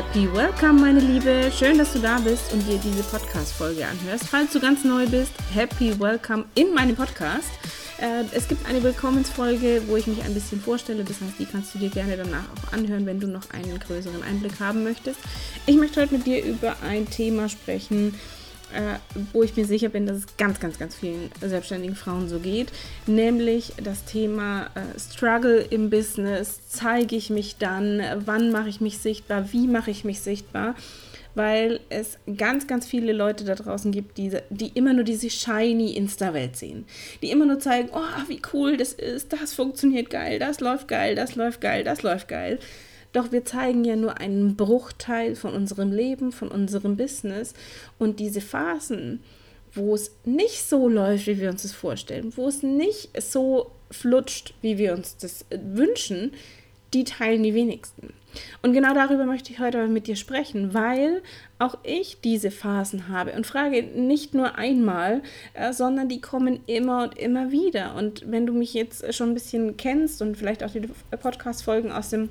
Happy 0.00 0.32
Welcome, 0.32 0.80
meine 0.80 0.98
Liebe. 0.98 1.52
Schön, 1.54 1.76
dass 1.76 1.92
du 1.92 1.98
da 1.98 2.18
bist 2.20 2.54
und 2.54 2.66
dir 2.66 2.78
diese 2.78 3.02
Podcast-Folge 3.02 3.86
anhörst. 3.86 4.28
Falls 4.28 4.50
du 4.50 4.58
ganz 4.58 4.82
neu 4.82 5.06
bist, 5.06 5.30
Happy 5.52 6.00
Welcome 6.00 6.46
in 6.54 6.72
meinem 6.72 6.96
Podcast. 6.96 7.50
Äh, 8.00 8.24
es 8.32 8.48
gibt 8.48 8.66
eine 8.66 8.82
Willkommensfolge, 8.82 9.82
wo 9.88 9.96
ich 9.96 10.06
mich 10.06 10.24
ein 10.24 10.32
bisschen 10.32 10.58
vorstelle. 10.58 11.04
Das 11.04 11.20
heißt, 11.20 11.34
die 11.38 11.44
kannst 11.44 11.74
du 11.74 11.78
dir 11.78 11.90
gerne 11.90 12.16
danach 12.16 12.44
auch 12.44 12.72
anhören, 12.72 13.04
wenn 13.04 13.20
du 13.20 13.26
noch 13.26 13.50
einen 13.50 13.78
größeren 13.78 14.22
Einblick 14.22 14.58
haben 14.58 14.84
möchtest. 14.84 15.20
Ich 15.66 15.76
möchte 15.76 16.00
heute 16.00 16.14
mit 16.14 16.26
dir 16.26 16.42
über 16.46 16.76
ein 16.82 17.04
Thema 17.10 17.50
sprechen, 17.50 18.14
äh, 18.74 18.98
wo 19.32 19.42
ich 19.42 19.56
mir 19.56 19.64
sicher 19.64 19.88
bin, 19.88 20.06
dass 20.06 20.18
es 20.18 20.36
ganz, 20.36 20.60
ganz, 20.60 20.78
ganz 20.78 20.94
vielen 20.94 21.30
selbstständigen 21.40 21.96
Frauen 21.96 22.28
so 22.28 22.38
geht, 22.38 22.72
nämlich 23.06 23.72
das 23.82 24.04
Thema 24.04 24.66
äh, 24.74 24.98
Struggle 24.98 25.60
im 25.60 25.90
Business. 25.90 26.60
Zeige 26.68 27.16
ich 27.16 27.30
mich 27.30 27.56
dann? 27.56 28.02
Wann 28.24 28.50
mache 28.50 28.68
ich 28.68 28.80
mich 28.80 28.98
sichtbar? 28.98 29.52
Wie 29.52 29.66
mache 29.66 29.90
ich 29.90 30.04
mich 30.04 30.20
sichtbar? 30.20 30.74
Weil 31.34 31.80
es 31.90 32.18
ganz, 32.36 32.66
ganz 32.66 32.86
viele 32.86 33.12
Leute 33.12 33.44
da 33.44 33.54
draußen 33.54 33.92
gibt, 33.92 34.18
die, 34.18 34.32
die 34.50 34.68
immer 34.74 34.92
nur 34.92 35.04
diese 35.04 35.30
shiny 35.30 35.92
Insta-Welt 35.92 36.56
sehen. 36.56 36.86
Die 37.22 37.30
immer 37.30 37.46
nur 37.46 37.60
zeigen, 37.60 37.90
oh, 37.92 38.28
wie 38.28 38.42
cool 38.52 38.76
das 38.76 38.92
ist, 38.92 39.32
das 39.32 39.54
funktioniert 39.54 40.10
geil, 40.10 40.38
das 40.38 40.60
läuft 40.60 40.88
geil, 40.88 41.14
das 41.14 41.36
läuft 41.36 41.60
geil, 41.60 41.84
das 41.84 42.02
läuft 42.02 42.28
geil. 42.28 42.58
Doch 43.12 43.32
wir 43.32 43.44
zeigen 43.44 43.84
ja 43.84 43.96
nur 43.96 44.18
einen 44.18 44.56
Bruchteil 44.56 45.34
von 45.34 45.54
unserem 45.54 45.92
Leben, 45.92 46.32
von 46.32 46.48
unserem 46.48 46.96
Business. 46.96 47.54
Und 47.98 48.20
diese 48.20 48.40
Phasen, 48.40 49.20
wo 49.74 49.94
es 49.94 50.12
nicht 50.24 50.64
so 50.64 50.88
läuft, 50.88 51.26
wie 51.26 51.40
wir 51.40 51.50
uns 51.50 51.62
das 51.62 51.72
vorstellen, 51.72 52.32
wo 52.36 52.48
es 52.48 52.62
nicht 52.62 53.10
so 53.20 53.70
flutscht, 53.90 54.54
wie 54.62 54.78
wir 54.78 54.94
uns 54.94 55.16
das 55.16 55.44
äh, 55.50 55.58
wünschen, 55.62 56.32
die 56.94 57.04
teilen 57.04 57.42
die 57.42 57.54
wenigsten. 57.54 58.12
Und 58.62 58.72
genau 58.72 58.94
darüber 58.94 59.24
möchte 59.24 59.52
ich 59.52 59.58
heute 59.58 59.86
mit 59.88 60.06
dir 60.06 60.16
sprechen, 60.16 60.74
weil 60.74 61.22
auch 61.58 61.78
ich 61.82 62.20
diese 62.20 62.50
Phasen 62.50 63.08
habe 63.08 63.32
und 63.32 63.46
frage 63.46 63.82
nicht 63.82 64.34
nur 64.34 64.56
einmal, 64.56 65.22
äh, 65.54 65.72
sondern 65.72 66.08
die 66.08 66.20
kommen 66.20 66.60
immer 66.66 67.04
und 67.04 67.18
immer 67.18 67.50
wieder. 67.50 67.94
Und 67.94 68.30
wenn 68.30 68.46
du 68.46 68.52
mich 68.52 68.74
jetzt 68.74 69.14
schon 69.14 69.30
ein 69.30 69.34
bisschen 69.34 69.76
kennst 69.76 70.22
und 70.22 70.36
vielleicht 70.36 70.62
auch 70.62 70.70
die 70.70 70.88
Podcast-Folgen 71.10 71.92
aus 71.92 72.10
dem 72.10 72.28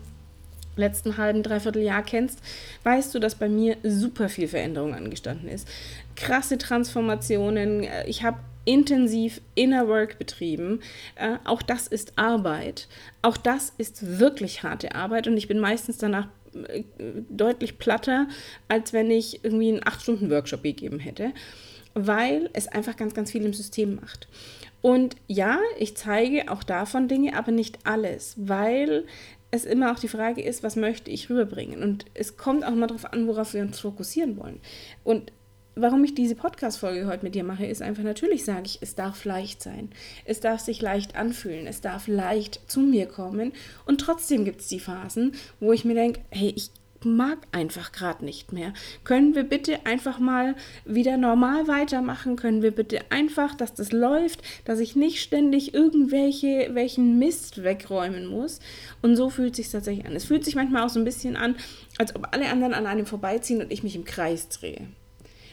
letzten 0.79 1.17
halben, 1.17 1.43
dreiviertel 1.43 1.81
Jahr 1.81 2.03
kennst, 2.03 2.39
weißt 2.83 3.13
du, 3.13 3.19
dass 3.19 3.35
bei 3.35 3.49
mir 3.49 3.77
super 3.83 4.29
viel 4.29 4.47
Veränderung 4.47 4.95
angestanden 4.95 5.49
ist. 5.49 5.67
Krasse 6.15 6.57
Transformationen. 6.57 7.83
Äh, 7.83 8.07
ich 8.07 8.23
habe 8.23 8.39
intensiv 8.65 9.41
Inner 9.55 9.87
Work 9.87 10.19
betrieben. 10.19 10.81
Äh, 11.15 11.37
auch 11.43 11.61
das 11.61 11.87
ist 11.87 12.13
Arbeit. 12.17 12.87
Auch 13.21 13.37
das 13.37 13.73
ist 13.77 14.19
wirklich 14.19 14.63
harte 14.63 14.95
Arbeit 14.95 15.27
und 15.27 15.37
ich 15.37 15.47
bin 15.47 15.59
meistens 15.59 15.97
danach 15.97 16.27
äh, 16.67 16.83
deutlich 17.29 17.77
platter, 17.77 18.27
als 18.67 18.93
wenn 18.93 19.11
ich 19.11 19.43
irgendwie 19.43 19.69
einen 19.69 19.81
8-Stunden-Workshop 19.81 20.63
gegeben 20.63 20.99
hätte, 20.99 21.31
weil 21.93 22.49
es 22.53 22.67
einfach 22.67 22.95
ganz, 22.95 23.13
ganz 23.13 23.31
viel 23.31 23.43
im 23.43 23.53
System 23.53 23.95
macht. 23.95 24.27
Und 24.81 25.17
ja, 25.27 25.59
ich 25.77 25.97
zeige 25.97 26.49
auch 26.51 26.63
davon 26.63 27.07
Dinge, 27.07 27.35
aber 27.35 27.51
nicht 27.51 27.79
alles, 27.83 28.35
weil 28.37 29.05
es 29.51 29.65
immer 29.65 29.91
auch 29.91 29.99
die 29.99 30.07
Frage 30.07 30.41
ist, 30.41 30.63
was 30.63 30.75
möchte 30.75 31.09
ich 31.11 31.29
rüberbringen? 31.29 31.81
Und 31.81 32.05
es 32.13 32.37
kommt 32.37 32.63
auch 32.63 32.71
mal 32.71 32.87
darauf 32.87 33.11
an, 33.11 33.27
worauf 33.27 33.53
wir 33.53 33.61
uns 33.61 33.79
fokussieren 33.79 34.37
wollen. 34.37 34.59
Und 35.03 35.31
warum 35.75 36.03
ich 36.03 36.13
diese 36.13 36.35
Podcast-Folge 36.35 37.07
heute 37.07 37.23
mit 37.23 37.35
dir 37.35 37.43
mache, 37.43 37.65
ist 37.65 37.81
einfach 37.81 38.03
natürlich, 38.03 38.45
sage 38.45 38.65
ich, 38.65 38.79
es 38.81 38.95
darf 38.95 39.25
leicht 39.25 39.63
sein. 39.63 39.89
Es 40.25 40.39
darf 40.39 40.59
sich 40.59 40.81
leicht 40.81 41.15
anfühlen. 41.15 41.67
Es 41.67 41.81
darf 41.81 42.07
leicht 42.07 42.61
zu 42.67 42.81
mir 42.81 43.07
kommen. 43.07 43.53
Und 43.85 44.01
trotzdem 44.01 44.45
gibt 44.45 44.61
es 44.61 44.67
die 44.67 44.79
Phasen, 44.79 45.33
wo 45.59 45.73
ich 45.73 45.85
mir 45.85 45.95
denke, 45.95 46.21
hey, 46.29 46.53
ich 46.55 46.71
mag 47.05 47.37
einfach 47.51 47.91
gerade 47.91 48.25
nicht 48.25 48.53
mehr. 48.53 48.73
Können 49.03 49.35
wir 49.35 49.43
bitte 49.43 49.85
einfach 49.85 50.19
mal 50.19 50.55
wieder 50.85 51.17
normal 51.17 51.67
weitermachen? 51.67 52.35
Können 52.35 52.61
wir 52.61 52.71
bitte 52.71 52.99
einfach, 53.09 53.55
dass 53.55 53.73
das 53.73 53.91
läuft, 53.91 54.41
dass 54.65 54.79
ich 54.79 54.95
nicht 54.95 55.21
ständig 55.21 55.73
irgendwelche 55.73 56.69
welchen 56.73 57.19
Mist 57.19 57.63
wegräumen 57.63 58.25
muss? 58.25 58.59
Und 59.01 59.15
so 59.15 59.29
fühlt 59.29 59.55
sich 59.55 59.69
tatsächlich 59.69 60.05
an. 60.05 60.15
Es 60.15 60.25
fühlt 60.25 60.45
sich 60.45 60.55
manchmal 60.55 60.83
auch 60.83 60.89
so 60.89 60.99
ein 60.99 61.05
bisschen 61.05 61.35
an, 61.35 61.55
als 61.97 62.15
ob 62.15 62.27
alle 62.31 62.49
anderen 62.49 62.73
an 62.73 62.87
einem 62.87 63.05
vorbeiziehen 63.05 63.61
und 63.61 63.71
ich 63.71 63.83
mich 63.83 63.95
im 63.95 64.05
Kreis 64.05 64.49
drehe. 64.49 64.87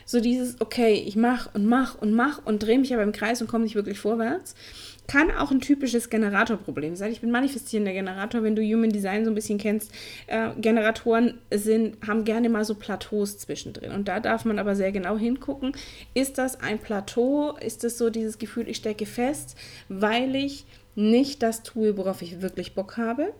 So 0.07 0.21
dieses, 0.21 0.61
okay, 0.61 0.95
ich 0.95 1.17
mach 1.17 1.53
und 1.53 1.67
mach 1.67 1.97
und 1.97 2.15
mach 2.15 2.41
und 2.47 2.63
drehe 2.63 2.79
mich 2.79 2.95
aber 2.95 3.03
im 3.03 3.13
Kreis 3.13 3.43
und 3.43 3.49
komme 3.49 3.65
nicht 3.65 3.75
wirklich 3.75 3.99
vorwärts. 3.99 4.55
Kann 5.09 5.31
auch 5.33 5.51
ein 5.51 5.61
typisches 5.61 6.11
Generatorproblem 6.11 6.97
sein. 6.97 7.13
Ich 7.13 7.21
bin 7.21 7.31
manifestierender 7.31 7.93
Generator, 7.93 8.43
wenn 8.43 8.57
du 8.57 8.63
Human 8.63 8.91
Design 8.91 9.25
so 9.25 9.31
ein 9.31 9.35
bisschen 9.35 9.59
kennst. 9.59 9.93
Äh, 10.29 10.51
Generatoren 10.59 11.39
sind, 11.53 11.99
haben 12.07 12.25
gerne 12.25 12.49
mal 12.49 12.65
so 12.65 12.75
Plateaus 12.75 13.39
zwischendrin. 13.39 13.93
Und 13.93 14.09
da 14.09 14.21
darf 14.21 14.45
man 14.45 14.59
aber 14.59 14.75
sehr 14.75 14.93
genau 14.93 15.19
hingucken. 15.19 15.73
Ist 16.15 16.39
das 16.39 16.61
ein 16.61 16.79
Plateau? 16.79 17.57
Ist 17.57 17.85
das 17.85 17.99
so 17.99 18.09
dieses 18.11 18.39
Gefühl, 18.39 18.69
ich 18.69 18.79
stecke 18.79 19.07
fest, 19.07 19.57
weil 19.89 20.35
ich 20.35 20.65
nicht 20.95 21.43
das 21.43 21.63
tue, 21.63 21.97
worauf 21.97 22.23
ich 22.23 22.43
wirklich 22.43 22.75
Bock 22.75 22.97
habe, 22.97 23.33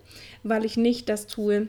weil 0.43 0.65
ich 0.65 0.77
nicht 0.77 1.09
das 1.09 1.27
tue, 1.27 1.69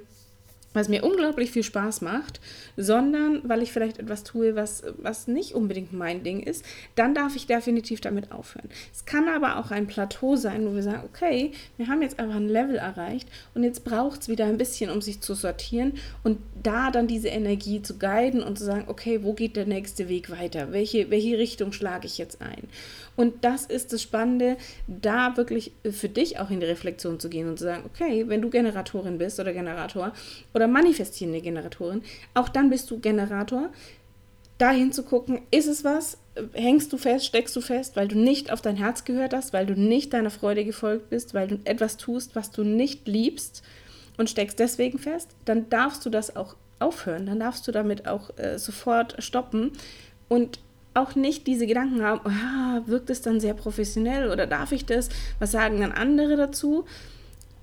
was 0.77 0.89
mir 0.89 1.03
unglaublich 1.03 1.51
viel 1.51 1.63
Spaß 1.63 2.01
macht, 2.01 2.39
sondern 2.77 3.41
weil 3.47 3.61
ich 3.61 3.71
vielleicht 3.71 3.99
etwas 3.99 4.23
tue, 4.23 4.55
was, 4.55 4.83
was 4.97 5.27
nicht 5.27 5.53
unbedingt 5.53 5.91
mein 5.93 6.23
Ding 6.23 6.41
ist, 6.41 6.63
dann 6.95 7.13
darf 7.13 7.35
ich 7.35 7.47
definitiv 7.47 8.01
damit 8.01 8.31
aufhören. 8.31 8.69
Es 8.93 9.05
kann 9.05 9.27
aber 9.27 9.57
auch 9.57 9.71
ein 9.71 9.87
Plateau 9.87 10.35
sein, 10.35 10.65
wo 10.65 10.73
wir 10.73 10.83
sagen, 10.83 11.03
okay, 11.03 11.51
wir 11.77 11.87
haben 11.87 12.01
jetzt 12.01 12.19
einfach 12.19 12.35
ein 12.35 12.47
Level 12.47 12.77
erreicht 12.77 13.27
und 13.53 13.63
jetzt 13.63 13.83
braucht 13.83 14.21
es 14.21 14.29
wieder 14.29 14.45
ein 14.45 14.57
bisschen, 14.57 14.89
um 14.89 15.01
sich 15.01 15.21
zu 15.21 15.33
sortieren 15.33 15.93
und 16.23 16.39
da 16.63 16.91
dann 16.91 17.07
diese 17.07 17.29
Energie 17.29 17.81
zu 17.81 17.97
guiden 17.97 18.43
und 18.43 18.57
zu 18.57 18.65
sagen, 18.65 18.85
okay, 18.87 19.23
wo 19.23 19.33
geht 19.33 19.55
der 19.55 19.65
nächste 19.65 20.09
Weg 20.09 20.29
weiter? 20.29 20.71
Welche, 20.71 21.09
welche 21.09 21.37
Richtung 21.37 21.71
schlage 21.71 22.07
ich 22.07 22.17
jetzt 22.17 22.41
ein? 22.41 22.69
Und 23.17 23.43
das 23.43 23.65
ist 23.65 23.91
das 23.91 24.03
Spannende, 24.03 24.57
da 24.87 25.35
wirklich 25.35 25.73
für 25.91 26.07
dich 26.07 26.39
auch 26.39 26.51
in 26.51 26.61
die 26.61 26.67
Reflexion 26.67 27.19
zu 27.19 27.29
gehen 27.29 27.49
und 27.49 27.57
zu 27.57 27.65
sagen, 27.65 27.83
okay, 27.85 28.25
wenn 28.27 28.41
du 28.41 28.49
Generatorin 28.49 29.17
bist 29.17 29.39
oder 29.39 29.51
Generator 29.51 30.13
oder 30.53 30.67
manifestierende 30.67 31.41
Generatorin, 31.41 32.03
auch 32.35 32.47
dann 32.47 32.69
bist 32.69 32.89
du 32.91 32.99
Generator. 32.99 33.69
Dahin 34.59 34.91
zu 34.91 35.03
gucken, 35.03 35.41
ist 35.51 35.67
es 35.67 35.83
was? 35.83 36.17
Hängst 36.53 36.93
du 36.93 36.97
fest, 36.97 37.25
steckst 37.25 37.55
du 37.55 37.61
fest, 37.61 37.95
weil 37.95 38.07
du 38.07 38.17
nicht 38.17 38.51
auf 38.51 38.61
dein 38.61 38.75
Herz 38.75 39.03
gehört 39.03 39.33
hast, 39.33 39.51
weil 39.51 39.65
du 39.65 39.73
nicht 39.73 40.13
deiner 40.13 40.29
Freude 40.29 40.63
gefolgt 40.63 41.09
bist, 41.09 41.33
weil 41.33 41.47
du 41.47 41.59
etwas 41.63 41.97
tust, 41.97 42.35
was 42.35 42.51
du 42.51 42.63
nicht 42.63 43.07
liebst 43.07 43.63
und 44.17 44.29
steckst 44.29 44.59
deswegen 44.59 44.99
fest, 44.99 45.29
dann 45.45 45.69
darfst 45.69 46.05
du 46.05 46.11
das 46.11 46.35
auch 46.35 46.55
aufhören, 46.79 47.25
dann 47.25 47.39
darfst 47.39 47.67
du 47.67 47.71
damit 47.71 48.07
auch 48.07 48.37
äh, 48.37 48.59
sofort 48.59 49.15
stoppen 49.23 49.71
und 50.27 50.59
auch 50.97 51.15
nicht 51.15 51.47
diese 51.47 51.67
Gedanken 51.67 52.03
haben, 52.03 52.21
oh, 52.25 52.89
wirkt 52.89 53.09
es 53.09 53.21
dann 53.21 53.39
sehr 53.39 53.53
professionell 53.53 54.29
oder 54.31 54.47
darf 54.47 54.71
ich 54.71 54.85
das? 54.85 55.09
Was 55.39 55.51
sagen 55.51 55.79
dann 55.79 55.91
andere 55.91 56.35
dazu? 56.35 56.85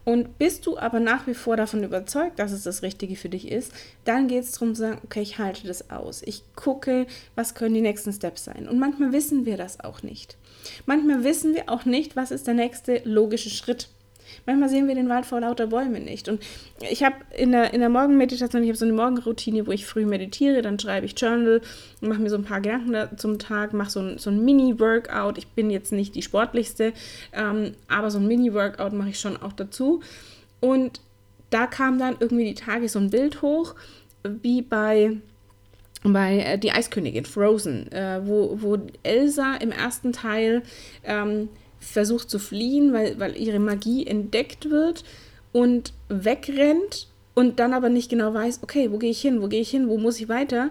Und 0.05 0.39
bist 0.39 0.67
du 0.67 0.79
aber 0.79 1.01
nach 1.01 1.27
wie 1.27 1.35
vor 1.35 1.57
davon 1.57 1.83
überzeugt, 1.83 2.39
dass 2.39 2.53
es 2.53 2.63
das 2.63 2.83
Richtige 2.83 3.17
für 3.17 3.31
dich 3.31 3.51
ist, 3.51 3.73
dann 4.05 4.29
geht 4.29 4.45
es 4.45 4.53
darum 4.53 4.75
zu 4.75 4.83
sagen, 4.83 5.01
okay, 5.03 5.23
ich 5.23 5.39
halte 5.39 5.67
das 5.67 5.91
aus. 5.91 6.23
Ich 6.23 6.43
gucke, 6.55 7.07
was 7.35 7.55
können 7.55 7.75
die 7.75 7.81
nächsten 7.81 8.13
Steps 8.13 8.45
sein. 8.45 8.69
Und 8.69 8.79
manchmal 8.79 9.13
wissen 9.13 9.47
wir 9.47 9.57
das 9.57 9.81
auch 9.81 10.03
nicht. 10.03 10.37
Manchmal 10.85 11.25
wissen 11.25 11.55
wir 11.55 11.71
auch 11.71 11.87
nicht, 11.87 12.17
was 12.17 12.31
ist 12.31 12.47
der 12.47 12.55
nächste 12.55 13.01
logische 13.05 13.51
Schritt. 13.51 13.89
Manchmal 14.47 14.69
sehen 14.69 14.89
wir 14.89 14.95
den 14.95 15.09
Wald 15.09 15.27
vor 15.27 15.41
lauter 15.41 15.67
Bäumen 15.69 16.05
nicht. 16.05 16.29
Und 16.29 16.43
ich 16.91 17.03
habe 17.03 17.17
in 17.37 17.53
der, 17.53 17.73
in 17.75 17.81
der 17.81 17.89
Morgenmeditation, 17.89 18.63
ich 18.63 18.69
habe 18.69 18.79
so 18.79 18.85
eine 18.85 18.95
Morgenroutine, 18.95 19.67
wo 19.67 19.73
ich 19.73 19.87
früh 19.87 20.07
meditiere, 20.07 20.63
dann 20.63 20.79
schreibe 20.79 21.07
ich 21.07 21.19
Journal, 21.19 21.61
mache 22.01 22.21
mir 22.21 22.31
so 22.31 22.37
ein 22.37 22.45
paar 22.45 22.61
Gedanken 22.61 23.19
zum 23.19 23.39
Tag, 23.39 23.73
mache 23.73 23.91
so 23.91 24.01
ein, 24.01 24.19
so 24.19 24.31
ein 24.31 24.45
Mini-Workout. 24.45 25.39
Ich 25.39 25.49
bin 25.49 25.71
jetzt 25.71 25.93
nicht 25.93 26.15
die 26.15 26.23
sportlichste, 26.23 26.93
ähm, 27.33 27.73
aber 27.89 28.11
so 28.11 28.19
ein 28.19 28.27
Mini-Workout 28.27 28.93
mache 28.93 29.11
ich 29.11 29.21
schon 29.21 29.37
auch 29.37 29.53
dazu. 29.53 30.01
Und 30.61 31.01
da 31.51 31.67
kam 31.67 31.99
dann 31.99 32.17
irgendwie 32.19 32.45
die 32.45 32.55
Tage 32.55 32.89
so 32.89 32.99
ein 32.99 33.11
Bild 33.11 33.43
hoch, 33.43 33.75
wie 34.23 34.63
bei 34.63 35.17
bei 36.05 36.41
äh, 36.41 36.59
Die 36.59 36.71
Eiskönigin, 36.71 37.25
Frozen, 37.25 37.91
äh, 37.91 38.21
wo, 38.25 38.59
wo 38.61 38.79
Elsa 39.03 39.57
im 39.57 39.73
ersten 39.73 40.13
Teil 40.13 40.63
ähm, 41.03 41.49
versucht 41.85 42.31
zu 42.31 42.39
fliehen, 42.39 42.93
weil, 42.93 43.19
weil 43.19 43.37
ihre 43.37 43.59
Magie 43.59 44.07
entdeckt 44.07 44.71
wird 44.71 45.05
und 45.53 45.93
wegrennt 46.09 47.09
und 47.35 47.59
dann 47.59 47.73
aber 47.73 47.89
nicht 47.89 48.11
genau 48.11 48.33
weiß, 48.33 48.61
okay, 48.63 48.91
wo 48.91 48.99
gehe 48.99 49.11
ich 49.11 49.21
hin, 49.21 49.43
wo 49.43 49.49
gehe 49.49 49.61
ich 49.61 49.71
hin, 49.71 49.89
wo 49.89 49.99
muss 49.99 50.21
ich 50.21 50.29
weiter? 50.29 50.71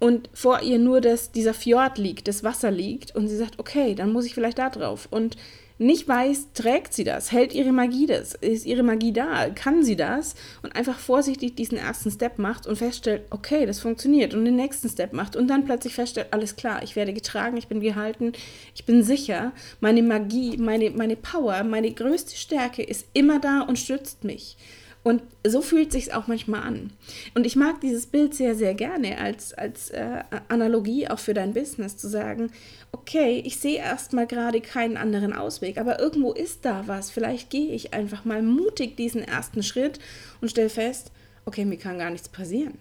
Und 0.00 0.30
vor 0.32 0.62
ihr 0.62 0.78
nur 0.78 1.00
das, 1.00 1.32
dieser 1.32 1.54
Fjord 1.54 1.98
liegt, 1.98 2.28
das 2.28 2.44
Wasser 2.44 2.70
liegt 2.70 3.14
und 3.16 3.28
sie 3.28 3.36
sagt, 3.36 3.58
okay, 3.58 3.94
dann 3.94 4.12
muss 4.12 4.26
ich 4.26 4.34
vielleicht 4.34 4.58
da 4.58 4.70
drauf. 4.70 5.08
Und 5.10 5.36
nicht 5.78 6.08
weiß, 6.08 6.48
trägt 6.54 6.92
sie 6.92 7.04
das, 7.04 7.30
hält 7.30 7.54
ihre 7.54 7.72
Magie 7.72 8.06
das, 8.06 8.34
ist 8.34 8.66
ihre 8.66 8.82
Magie 8.82 9.12
da, 9.12 9.48
kann 9.50 9.84
sie 9.84 9.96
das? 9.96 10.34
Und 10.62 10.74
einfach 10.74 10.98
vorsichtig 10.98 11.54
diesen 11.54 11.78
ersten 11.78 12.10
Step 12.10 12.38
macht 12.38 12.66
und 12.66 12.76
feststellt, 12.76 13.22
okay, 13.30 13.64
das 13.64 13.80
funktioniert. 13.80 14.34
Und 14.34 14.44
den 14.44 14.56
nächsten 14.56 14.88
Step 14.88 15.12
macht 15.12 15.36
und 15.36 15.48
dann 15.48 15.64
plötzlich 15.64 15.94
feststellt, 15.94 16.28
alles 16.32 16.56
klar, 16.56 16.82
ich 16.82 16.96
werde 16.96 17.12
getragen, 17.12 17.56
ich 17.56 17.68
bin 17.68 17.80
gehalten, 17.80 18.32
ich 18.74 18.84
bin 18.84 19.02
sicher, 19.02 19.52
meine 19.80 20.02
Magie, 20.02 20.56
meine, 20.56 20.90
meine 20.90 21.16
Power, 21.16 21.62
meine 21.62 21.92
größte 21.92 22.36
Stärke 22.36 22.82
ist 22.82 23.06
immer 23.12 23.38
da 23.38 23.60
und 23.60 23.78
stützt 23.78 24.24
mich. 24.24 24.56
Und 25.04 25.22
so 25.46 25.62
fühlt 25.62 25.92
sich 25.92 26.12
auch 26.12 26.26
manchmal 26.26 26.62
an. 26.62 26.92
Und 27.34 27.46
ich 27.46 27.56
mag 27.56 27.80
dieses 27.80 28.06
Bild 28.06 28.34
sehr, 28.34 28.54
sehr 28.54 28.74
gerne 28.74 29.18
als, 29.18 29.54
als 29.54 29.90
äh, 29.90 30.22
Analogie 30.48 31.08
auch 31.08 31.18
für 31.18 31.34
dein 31.34 31.54
Business 31.54 31.96
zu 31.96 32.08
sagen, 32.08 32.50
okay, 32.92 33.42
ich 33.44 33.58
sehe 33.58 33.78
erstmal 33.78 34.26
gerade 34.26 34.60
keinen 34.60 34.96
anderen 34.96 35.32
Ausweg, 35.32 35.78
aber 35.78 35.98
irgendwo 36.00 36.32
ist 36.32 36.64
da 36.64 36.84
was. 36.86 37.10
Vielleicht 37.10 37.48
gehe 37.48 37.72
ich 37.72 37.94
einfach 37.94 38.24
mal 38.24 38.42
mutig 38.42 38.96
diesen 38.96 39.22
ersten 39.22 39.62
Schritt 39.62 39.98
und 40.40 40.50
stelle 40.50 40.70
fest, 40.70 41.10
okay, 41.44 41.64
mir 41.64 41.78
kann 41.78 41.98
gar 41.98 42.10
nichts 42.10 42.28
passieren. 42.28 42.74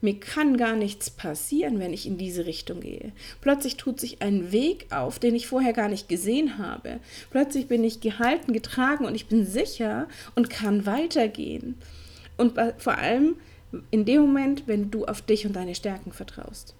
Mir 0.00 0.18
kann 0.18 0.56
gar 0.56 0.76
nichts 0.76 1.10
passieren, 1.10 1.78
wenn 1.78 1.92
ich 1.92 2.06
in 2.06 2.16
diese 2.16 2.46
Richtung 2.46 2.80
gehe. 2.80 3.12
Plötzlich 3.40 3.76
tut 3.76 4.00
sich 4.00 4.22
ein 4.22 4.50
Weg 4.50 4.86
auf, 4.90 5.18
den 5.18 5.34
ich 5.34 5.46
vorher 5.46 5.72
gar 5.72 5.88
nicht 5.88 6.08
gesehen 6.08 6.58
habe. 6.58 7.00
Plötzlich 7.30 7.66
bin 7.66 7.84
ich 7.84 8.00
gehalten, 8.00 8.52
getragen 8.52 9.04
und 9.04 9.14
ich 9.14 9.26
bin 9.26 9.44
sicher 9.44 10.08
und 10.34 10.48
kann 10.48 10.86
weitergehen. 10.86 11.76
Und 12.36 12.58
vor 12.78 12.96
allem 12.96 13.36
in 13.90 14.04
dem 14.04 14.22
Moment, 14.22 14.64
wenn 14.66 14.90
du 14.90 15.04
auf 15.04 15.22
dich 15.22 15.46
und 15.46 15.54
deine 15.54 15.74
Stärken 15.74 16.12
vertraust. 16.12 16.74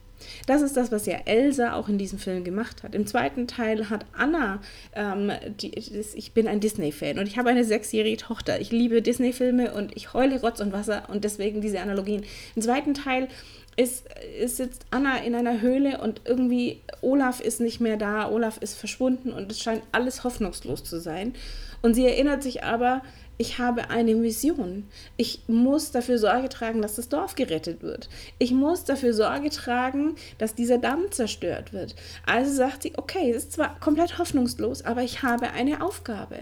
Das 0.46 0.62
ist 0.62 0.76
das, 0.76 0.92
was 0.92 1.06
ja 1.06 1.18
Elsa 1.24 1.74
auch 1.74 1.88
in 1.88 1.98
diesem 1.98 2.18
Film 2.18 2.44
gemacht 2.44 2.82
hat. 2.82 2.94
Im 2.94 3.06
zweiten 3.06 3.46
Teil 3.46 3.90
hat 3.90 4.06
Anna, 4.16 4.60
ähm, 4.94 5.32
die, 5.60 5.74
ich 5.76 6.32
bin 6.32 6.48
ein 6.48 6.60
Disney-Fan 6.60 7.18
und 7.18 7.26
ich 7.26 7.38
habe 7.38 7.50
eine 7.50 7.64
sechsjährige 7.64 8.16
Tochter. 8.16 8.60
Ich 8.60 8.70
liebe 8.70 9.02
Disney-Filme 9.02 9.72
und 9.72 9.96
ich 9.96 10.14
heule 10.14 10.40
Rotz 10.40 10.60
und 10.60 10.72
Wasser 10.72 11.04
und 11.08 11.24
deswegen 11.24 11.60
diese 11.60 11.80
Analogien. 11.80 12.24
Im 12.54 12.62
zweiten 12.62 12.94
Teil 12.94 13.28
ist, 13.76 14.06
ist 14.38 14.56
sitzt 14.56 14.84
Anna 14.90 15.18
in 15.18 15.34
einer 15.34 15.60
Höhle 15.60 16.00
und 16.00 16.22
irgendwie 16.24 16.80
Olaf 17.00 17.40
ist 17.40 17.60
nicht 17.60 17.80
mehr 17.80 17.96
da, 17.96 18.28
Olaf 18.30 18.58
ist 18.58 18.74
verschwunden 18.74 19.32
und 19.32 19.50
es 19.50 19.60
scheint 19.60 19.82
alles 19.92 20.24
hoffnungslos 20.24 20.84
zu 20.84 21.00
sein. 21.00 21.34
Und 21.82 21.94
sie 21.94 22.06
erinnert 22.06 22.42
sich 22.42 22.62
aber, 22.62 23.02
ich 23.40 23.58
habe 23.58 23.88
eine 23.88 24.14
Mission. 24.14 24.84
Ich 25.16 25.40
muss 25.46 25.92
dafür 25.92 26.18
Sorge 26.18 26.50
tragen, 26.50 26.82
dass 26.82 26.96
das 26.96 27.08
Dorf 27.08 27.36
gerettet 27.36 27.82
wird. 27.82 28.10
Ich 28.38 28.52
muss 28.52 28.84
dafür 28.84 29.14
Sorge 29.14 29.48
tragen, 29.48 30.14
dass 30.36 30.54
dieser 30.54 30.76
Damm 30.76 31.10
zerstört 31.10 31.72
wird. 31.72 31.94
Also 32.26 32.52
sagt 32.52 32.82
sie, 32.82 32.92
okay, 32.98 33.30
es 33.30 33.44
ist 33.44 33.52
zwar 33.52 33.80
komplett 33.80 34.18
hoffnungslos, 34.18 34.84
aber 34.84 35.02
ich 35.04 35.22
habe 35.22 35.52
eine 35.52 35.82
Aufgabe. 35.82 36.40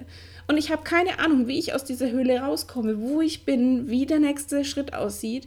Und 0.49 0.57
ich 0.57 0.73
habe 0.73 0.83
keine 0.83 1.21
Ahnung, 1.21 1.47
wie 1.47 1.61
ich 1.61 1.73
aus 1.73 1.85
dieser 1.85 2.11
Höhle 2.11 2.41
rauskomme, 2.41 3.01
wo 3.01 3.21
ich 3.21 3.45
bin, 3.45 3.89
wie 3.89 4.05
der 4.05 4.19
nächste 4.19 4.65
Schritt 4.65 4.93
aussieht. 4.93 5.47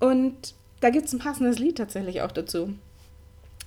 Und 0.00 0.56
da 0.80 0.90
gibt 0.90 1.06
es 1.06 1.12
ein 1.12 1.20
passendes 1.20 1.60
Lied 1.60 1.78
tatsächlich 1.78 2.22
auch 2.22 2.32
dazu. 2.32 2.74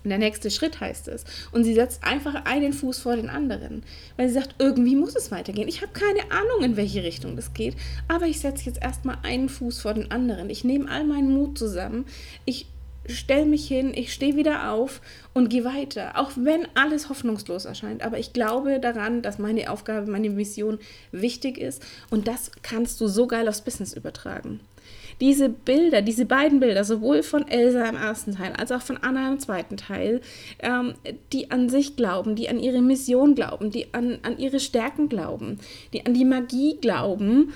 Der 0.03 0.18
nächste 0.18 0.50
Schritt 0.50 0.80
heißt 0.80 1.07
es. 1.07 1.25
Und 1.51 1.63
sie 1.63 1.74
setzt 1.74 2.03
einfach 2.03 2.45
einen 2.45 2.74
Fuß 2.74 3.00
vor 3.00 3.15
den 3.15 3.30
anderen. 3.30 3.83
Weil 4.18 4.27
sie 4.27 4.33
sagt, 4.33 4.56
irgendwie 4.57 4.95
muss 4.95 5.15
es 5.15 5.31
weitergehen. 5.31 5.68
Ich 5.68 5.81
habe 5.81 5.94
keine 5.94 6.31
Ahnung, 6.31 6.63
in 6.63 6.77
welche 6.77 7.03
Richtung 7.03 7.36
das 7.36 7.53
geht. 7.53 7.75
Aber 8.07 8.25
ich 8.25 8.39
setze 8.39 8.65
jetzt 8.65 8.81
erstmal 8.81 9.18
einen 9.24 9.50
Fuß 9.50 9.81
vor 9.81 9.94
den 9.94 10.09
anderen. 10.09 10.50
Ich 10.50 10.63
nehme 10.63 10.89
all 10.89 11.03
meinen 11.03 11.31
Mut 11.31 11.57
zusammen. 11.57 12.06
Ich 12.45 12.65
stelle 13.07 13.45
mich 13.45 13.68
hin, 13.68 13.94
ich 13.95 14.13
stehe 14.13 14.36
wieder 14.36 14.71
auf 14.71 15.01
und 15.33 15.50
gehe 15.50 15.65
weiter. 15.65 16.18
Auch 16.19 16.31
wenn 16.36 16.68
alles 16.75 17.09
hoffnungslos 17.09 17.65
erscheint. 17.65 18.04
Aber 18.04 18.18
ich 18.18 18.33
glaube 18.33 18.80
daran, 18.80 19.21
dass 19.21 19.39
meine 19.39 19.69
Aufgabe, 19.69 20.09
meine 20.09 20.30
Mission 20.30 20.80
wichtig 21.12 21.57
ist. 21.57 21.83
Und 22.09 22.27
das 22.27 22.51
kannst 22.63 23.01
du 23.01 23.07
so 23.07 23.27
geil 23.27 23.47
aufs 23.47 23.62
Business 23.62 23.94
übertragen 23.94 24.62
diese 25.21 25.50
Bilder, 25.50 26.01
diese 26.01 26.25
beiden 26.25 26.59
Bilder, 26.59 26.83
sowohl 26.83 27.23
von 27.23 27.47
Elsa 27.47 27.88
im 27.88 27.95
ersten 27.95 28.35
Teil 28.35 28.53
als 28.53 28.71
auch 28.71 28.81
von 28.81 28.97
Anna 28.97 29.31
im 29.31 29.39
zweiten 29.39 29.77
Teil, 29.77 30.19
ähm, 30.59 30.95
die 31.31 31.51
an 31.51 31.69
sich 31.69 31.95
glauben, 31.95 32.35
die 32.35 32.50
an 32.50 32.59
ihre 32.59 32.81
Mission 32.81 33.35
glauben, 33.35 33.69
die 33.69 33.94
an, 33.94 34.18
an 34.23 34.39
ihre 34.39 34.59
Stärken 34.59 35.07
glauben, 35.07 35.59
die 35.94 36.06
an 36.06 36.15
die 36.15 36.25
Magie 36.25 36.77
glauben, 36.81 37.53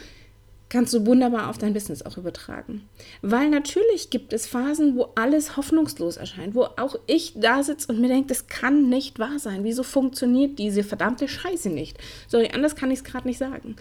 kannst 0.75 0.93
du 0.93 1.05
wunderbar 1.05 1.49
auf 1.49 1.57
dein 1.57 1.73
Business 1.73 2.01
auch 2.01 2.17
übertragen. 2.17 2.87
Weil 3.21 3.49
natürlich 3.49 4.09
gibt 4.09 4.33
es 4.33 4.45
Phasen, 4.45 4.97
wo 4.97 5.07
alles 5.15 5.55
hoffnungslos 5.55 6.17
erscheint, 6.17 6.53
wo 6.53 6.63
auch 6.63 6.97
ich 7.07 7.33
da 7.35 7.63
sitze 7.63 7.91
und 7.91 8.01
mir 8.01 8.09
denke, 8.09 8.27
das 8.27 8.47
kann 8.47 8.89
nicht 8.89 9.17
wahr 9.17 9.39
sein. 9.39 9.63
Wieso 9.63 9.83
funktioniert 9.83 10.59
diese 10.59 10.83
verdammte 10.83 11.27
Scheiße 11.27 11.69
nicht? 11.69 11.97
Sorry, 12.27 12.49
anders 12.53 12.75
kann 12.75 12.91
ich 12.91 12.99
es 12.99 13.03
gerade 13.05 13.27
nicht 13.27 13.37
sagen 13.37 13.75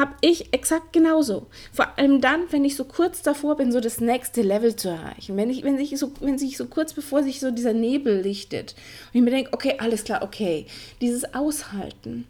habe 0.00 0.14
ich 0.22 0.52
exakt 0.54 0.94
genauso. 0.94 1.46
Vor 1.72 1.98
allem 1.98 2.22
dann, 2.22 2.50
wenn 2.50 2.64
ich 2.64 2.74
so 2.74 2.84
kurz 2.84 3.20
davor 3.20 3.56
bin, 3.56 3.70
so 3.70 3.80
das 3.80 4.00
nächste 4.00 4.40
Level 4.40 4.74
zu 4.74 4.88
erreichen. 4.88 5.36
Wenn, 5.36 5.50
ich, 5.50 5.62
wenn, 5.62 5.76
sich 5.76 5.96
so, 5.98 6.12
wenn 6.20 6.38
sich 6.38 6.56
so 6.56 6.66
kurz 6.66 6.94
bevor 6.94 7.22
sich 7.22 7.38
so 7.38 7.50
dieser 7.50 7.74
Nebel 7.74 8.22
lichtet 8.22 8.74
und 9.12 9.18
ich 9.18 9.22
mir 9.22 9.30
denke, 9.30 9.52
okay, 9.52 9.74
alles 9.78 10.04
klar, 10.04 10.22
okay. 10.22 10.66
Dieses 11.02 11.34
Aushalten, 11.34 12.26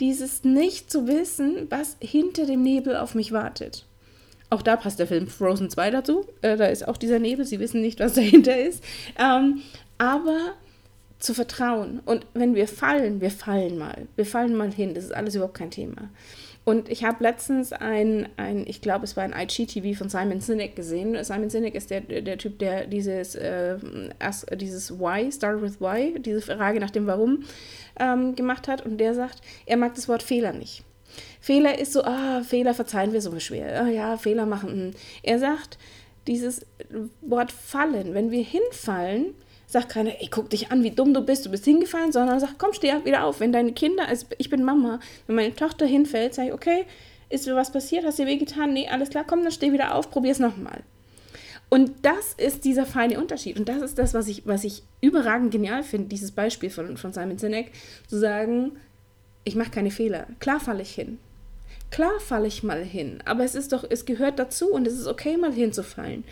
dieses 0.00 0.44
nicht 0.44 0.90
zu 0.90 1.06
wissen, 1.06 1.66
was 1.70 1.96
hinter 2.00 2.46
dem 2.46 2.62
Nebel 2.62 2.96
auf 2.96 3.14
mich 3.14 3.32
wartet. 3.32 3.86
Auch 4.48 4.62
da 4.62 4.76
passt 4.76 4.98
der 4.98 5.06
Film 5.06 5.28
Frozen 5.28 5.70
2 5.70 5.90
dazu. 5.90 6.26
Äh, 6.42 6.56
da 6.56 6.66
ist 6.66 6.86
auch 6.88 6.96
dieser 6.96 7.20
Nebel, 7.20 7.44
sie 7.44 7.60
wissen 7.60 7.80
nicht, 7.80 8.00
was 8.00 8.14
dahinter 8.14 8.58
ist. 8.58 8.82
Ähm, 9.18 9.62
aber 9.98 10.54
zu 11.20 11.34
vertrauen. 11.34 12.00
Und 12.04 12.26
wenn 12.34 12.54
wir 12.54 12.66
fallen, 12.66 13.20
wir 13.20 13.30
fallen 13.30 13.78
mal. 13.78 14.08
Wir 14.16 14.26
fallen 14.26 14.56
mal 14.56 14.72
hin. 14.72 14.94
Das 14.94 15.04
ist 15.04 15.14
alles 15.14 15.34
überhaupt 15.34 15.54
kein 15.54 15.70
Thema. 15.70 16.08
Und 16.64 16.90
ich 16.90 17.04
habe 17.04 17.22
letztens 17.24 17.72
ein, 17.72 18.28
ein, 18.36 18.66
ich 18.66 18.80
glaube, 18.80 19.04
es 19.04 19.16
war 19.16 19.24
ein 19.24 19.32
IGTV 19.32 19.98
von 19.98 20.08
Simon 20.08 20.40
Sinek 20.40 20.76
gesehen. 20.76 21.16
Simon 21.24 21.48
Sinek 21.48 21.74
ist 21.74 21.90
der, 21.90 22.00
der 22.02 22.38
Typ, 22.38 22.58
der 22.58 22.86
dieses, 22.86 23.34
äh, 23.34 23.76
dieses 24.54 24.98
Why, 24.98 25.32
Start 25.32 25.62
with 25.62 25.80
Why, 25.80 26.20
diese 26.20 26.42
Frage 26.42 26.78
nach 26.78 26.90
dem 26.90 27.06
Warum 27.06 27.44
ähm, 27.98 28.36
gemacht 28.36 28.68
hat. 28.68 28.84
Und 28.84 28.98
der 28.98 29.14
sagt, 29.14 29.40
er 29.64 29.78
mag 29.78 29.94
das 29.94 30.08
Wort 30.08 30.22
Fehler 30.22 30.52
nicht. 30.52 30.84
Fehler 31.40 31.78
ist 31.78 31.94
so, 31.94 32.04
ah, 32.04 32.42
Fehler 32.42 32.74
verzeihen 32.74 33.12
wir 33.12 33.22
so 33.22 33.36
schwer. 33.40 33.82
Ah, 33.82 33.88
ja, 33.88 34.16
Fehler 34.16 34.46
machen. 34.46 34.70
Hm. 34.70 34.90
Er 35.22 35.38
sagt, 35.38 35.78
dieses 36.26 36.66
Wort 37.22 37.52
fallen, 37.52 38.14
wenn 38.14 38.30
wir 38.30 38.44
hinfallen, 38.44 39.34
sagt 39.70 39.88
keiner, 39.88 40.20
ey, 40.20 40.28
guck 40.30 40.50
dich 40.50 40.72
an, 40.72 40.82
wie 40.82 40.90
dumm 40.90 41.14
du 41.14 41.20
bist, 41.20 41.46
du 41.46 41.50
bist 41.50 41.64
hingefallen, 41.64 42.10
sondern 42.10 42.40
sagt, 42.40 42.58
komm, 42.58 42.72
steh 42.72 42.92
wieder 43.04 43.24
auf. 43.24 43.38
Wenn 43.38 43.52
deine 43.52 43.72
Kinder, 43.72 44.08
also 44.08 44.26
ich 44.36 44.50
bin 44.50 44.64
Mama, 44.64 44.98
wenn 45.26 45.36
meine 45.36 45.54
Tochter 45.54 45.86
hinfällt, 45.86 46.34
sage 46.34 46.48
ich, 46.48 46.54
okay, 46.54 46.86
ist 47.28 47.46
dir 47.46 47.54
was 47.54 47.70
passiert, 47.70 48.04
hast 48.04 48.18
dir 48.18 48.26
wehgetan? 48.26 48.72
Nee, 48.72 48.88
alles 48.88 49.10
klar, 49.10 49.24
komm, 49.24 49.44
dann 49.44 49.52
steh 49.52 49.72
wieder 49.72 49.94
auf, 49.94 50.10
probier 50.10 50.32
es 50.32 50.40
nochmal. 50.40 50.82
Und 51.68 51.92
das 52.02 52.34
ist 52.36 52.64
dieser 52.64 52.84
feine 52.84 53.20
Unterschied. 53.20 53.56
Und 53.56 53.68
das 53.68 53.80
ist 53.80 53.96
das, 53.96 54.12
was 54.12 54.26
ich, 54.26 54.44
was 54.44 54.64
ich 54.64 54.82
überragend 55.00 55.52
genial 55.52 55.84
finde, 55.84 56.08
dieses 56.08 56.32
Beispiel 56.32 56.68
von, 56.68 56.96
von 56.96 57.12
Simon 57.12 57.38
Sinek, 57.38 57.70
zu 58.08 58.18
sagen, 58.18 58.72
ich 59.44 59.54
mache 59.54 59.70
keine 59.70 59.92
Fehler. 59.92 60.26
Klar 60.40 60.58
falle 60.58 60.82
ich 60.82 60.92
hin. 60.92 61.18
Klar 61.92 62.18
falle 62.18 62.48
ich 62.48 62.64
mal 62.64 62.82
hin. 62.82 63.22
Aber 63.24 63.44
es 63.44 63.54
ist 63.54 63.72
doch, 63.72 63.84
es 63.88 64.04
gehört 64.04 64.40
dazu 64.40 64.72
und 64.72 64.84
es 64.88 64.98
ist 64.98 65.06
okay, 65.06 65.36
mal 65.36 65.52
hinzufallen. 65.52 66.24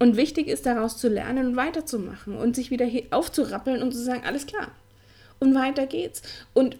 Und 0.00 0.16
wichtig 0.16 0.48
ist 0.48 0.64
daraus 0.64 0.96
zu 0.96 1.08
lernen 1.08 1.48
und 1.48 1.56
weiterzumachen 1.56 2.34
und 2.34 2.56
sich 2.56 2.70
wieder 2.70 2.88
aufzurappeln 3.10 3.82
und 3.82 3.92
zu 3.92 4.02
sagen, 4.02 4.22
alles 4.24 4.46
klar. 4.46 4.72
Und 5.38 5.54
weiter 5.54 5.86
geht's. 5.86 6.22
Und 6.54 6.76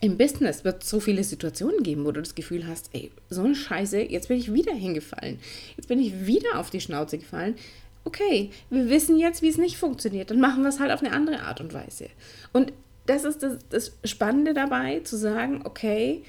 im 0.00 0.16
Business 0.16 0.64
wird 0.64 0.84
es 0.84 0.90
so 0.90 1.00
viele 1.00 1.24
Situationen 1.24 1.82
geben, 1.82 2.04
wo 2.04 2.12
du 2.12 2.20
das 2.20 2.36
Gefühl 2.36 2.66
hast, 2.68 2.90
ey, 2.92 3.10
so 3.30 3.42
eine 3.42 3.56
Scheiße, 3.56 4.00
jetzt 4.00 4.28
bin 4.28 4.38
ich 4.38 4.54
wieder 4.54 4.72
hingefallen. 4.72 5.40
Jetzt 5.76 5.88
bin 5.88 5.98
ich 5.98 6.26
wieder 6.26 6.60
auf 6.60 6.70
die 6.70 6.80
Schnauze 6.80 7.18
gefallen. 7.18 7.56
Okay, 8.04 8.50
wir 8.70 8.88
wissen 8.90 9.18
jetzt, 9.18 9.42
wie 9.42 9.48
es 9.48 9.58
nicht 9.58 9.76
funktioniert. 9.76 10.30
Dann 10.30 10.38
machen 10.38 10.62
wir 10.62 10.68
es 10.68 10.78
halt 10.78 10.92
auf 10.92 11.02
eine 11.02 11.12
andere 11.12 11.40
Art 11.40 11.60
und 11.60 11.74
Weise. 11.74 12.08
Und 12.52 12.72
das 13.06 13.24
ist 13.24 13.42
das, 13.42 13.58
das 13.70 13.92
Spannende 14.04 14.54
dabei, 14.54 15.00
zu 15.00 15.16
sagen, 15.16 15.62
okay, 15.64 16.22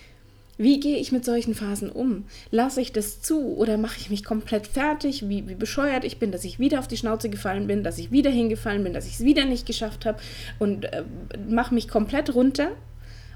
wie 0.57 0.79
gehe 0.79 0.97
ich 0.97 1.11
mit 1.11 1.23
solchen 1.23 1.53
Phasen 1.53 1.89
um? 1.89 2.25
Lasse 2.49 2.81
ich 2.81 2.91
das 2.91 3.21
zu 3.21 3.55
oder 3.55 3.77
mache 3.77 3.99
ich 3.99 4.09
mich 4.09 4.23
komplett 4.23 4.67
fertig, 4.67 5.29
wie, 5.29 5.47
wie 5.47 5.55
bescheuert 5.55 6.03
ich 6.03 6.17
bin, 6.17 6.31
dass 6.31 6.43
ich 6.43 6.59
wieder 6.59 6.79
auf 6.79 6.87
die 6.87 6.97
Schnauze 6.97 7.29
gefallen 7.29 7.67
bin, 7.67 7.83
dass 7.83 7.97
ich 7.97 8.11
wieder 8.11 8.31
hingefallen 8.31 8.83
bin, 8.83 8.93
dass 8.93 9.07
ich 9.07 9.15
es 9.15 9.23
wieder 9.23 9.45
nicht 9.45 9.65
geschafft 9.65 10.05
habe 10.05 10.19
und 10.59 10.85
äh, 10.85 11.03
mache 11.47 11.73
mich 11.73 11.87
komplett 11.87 12.33
runter? 12.33 12.69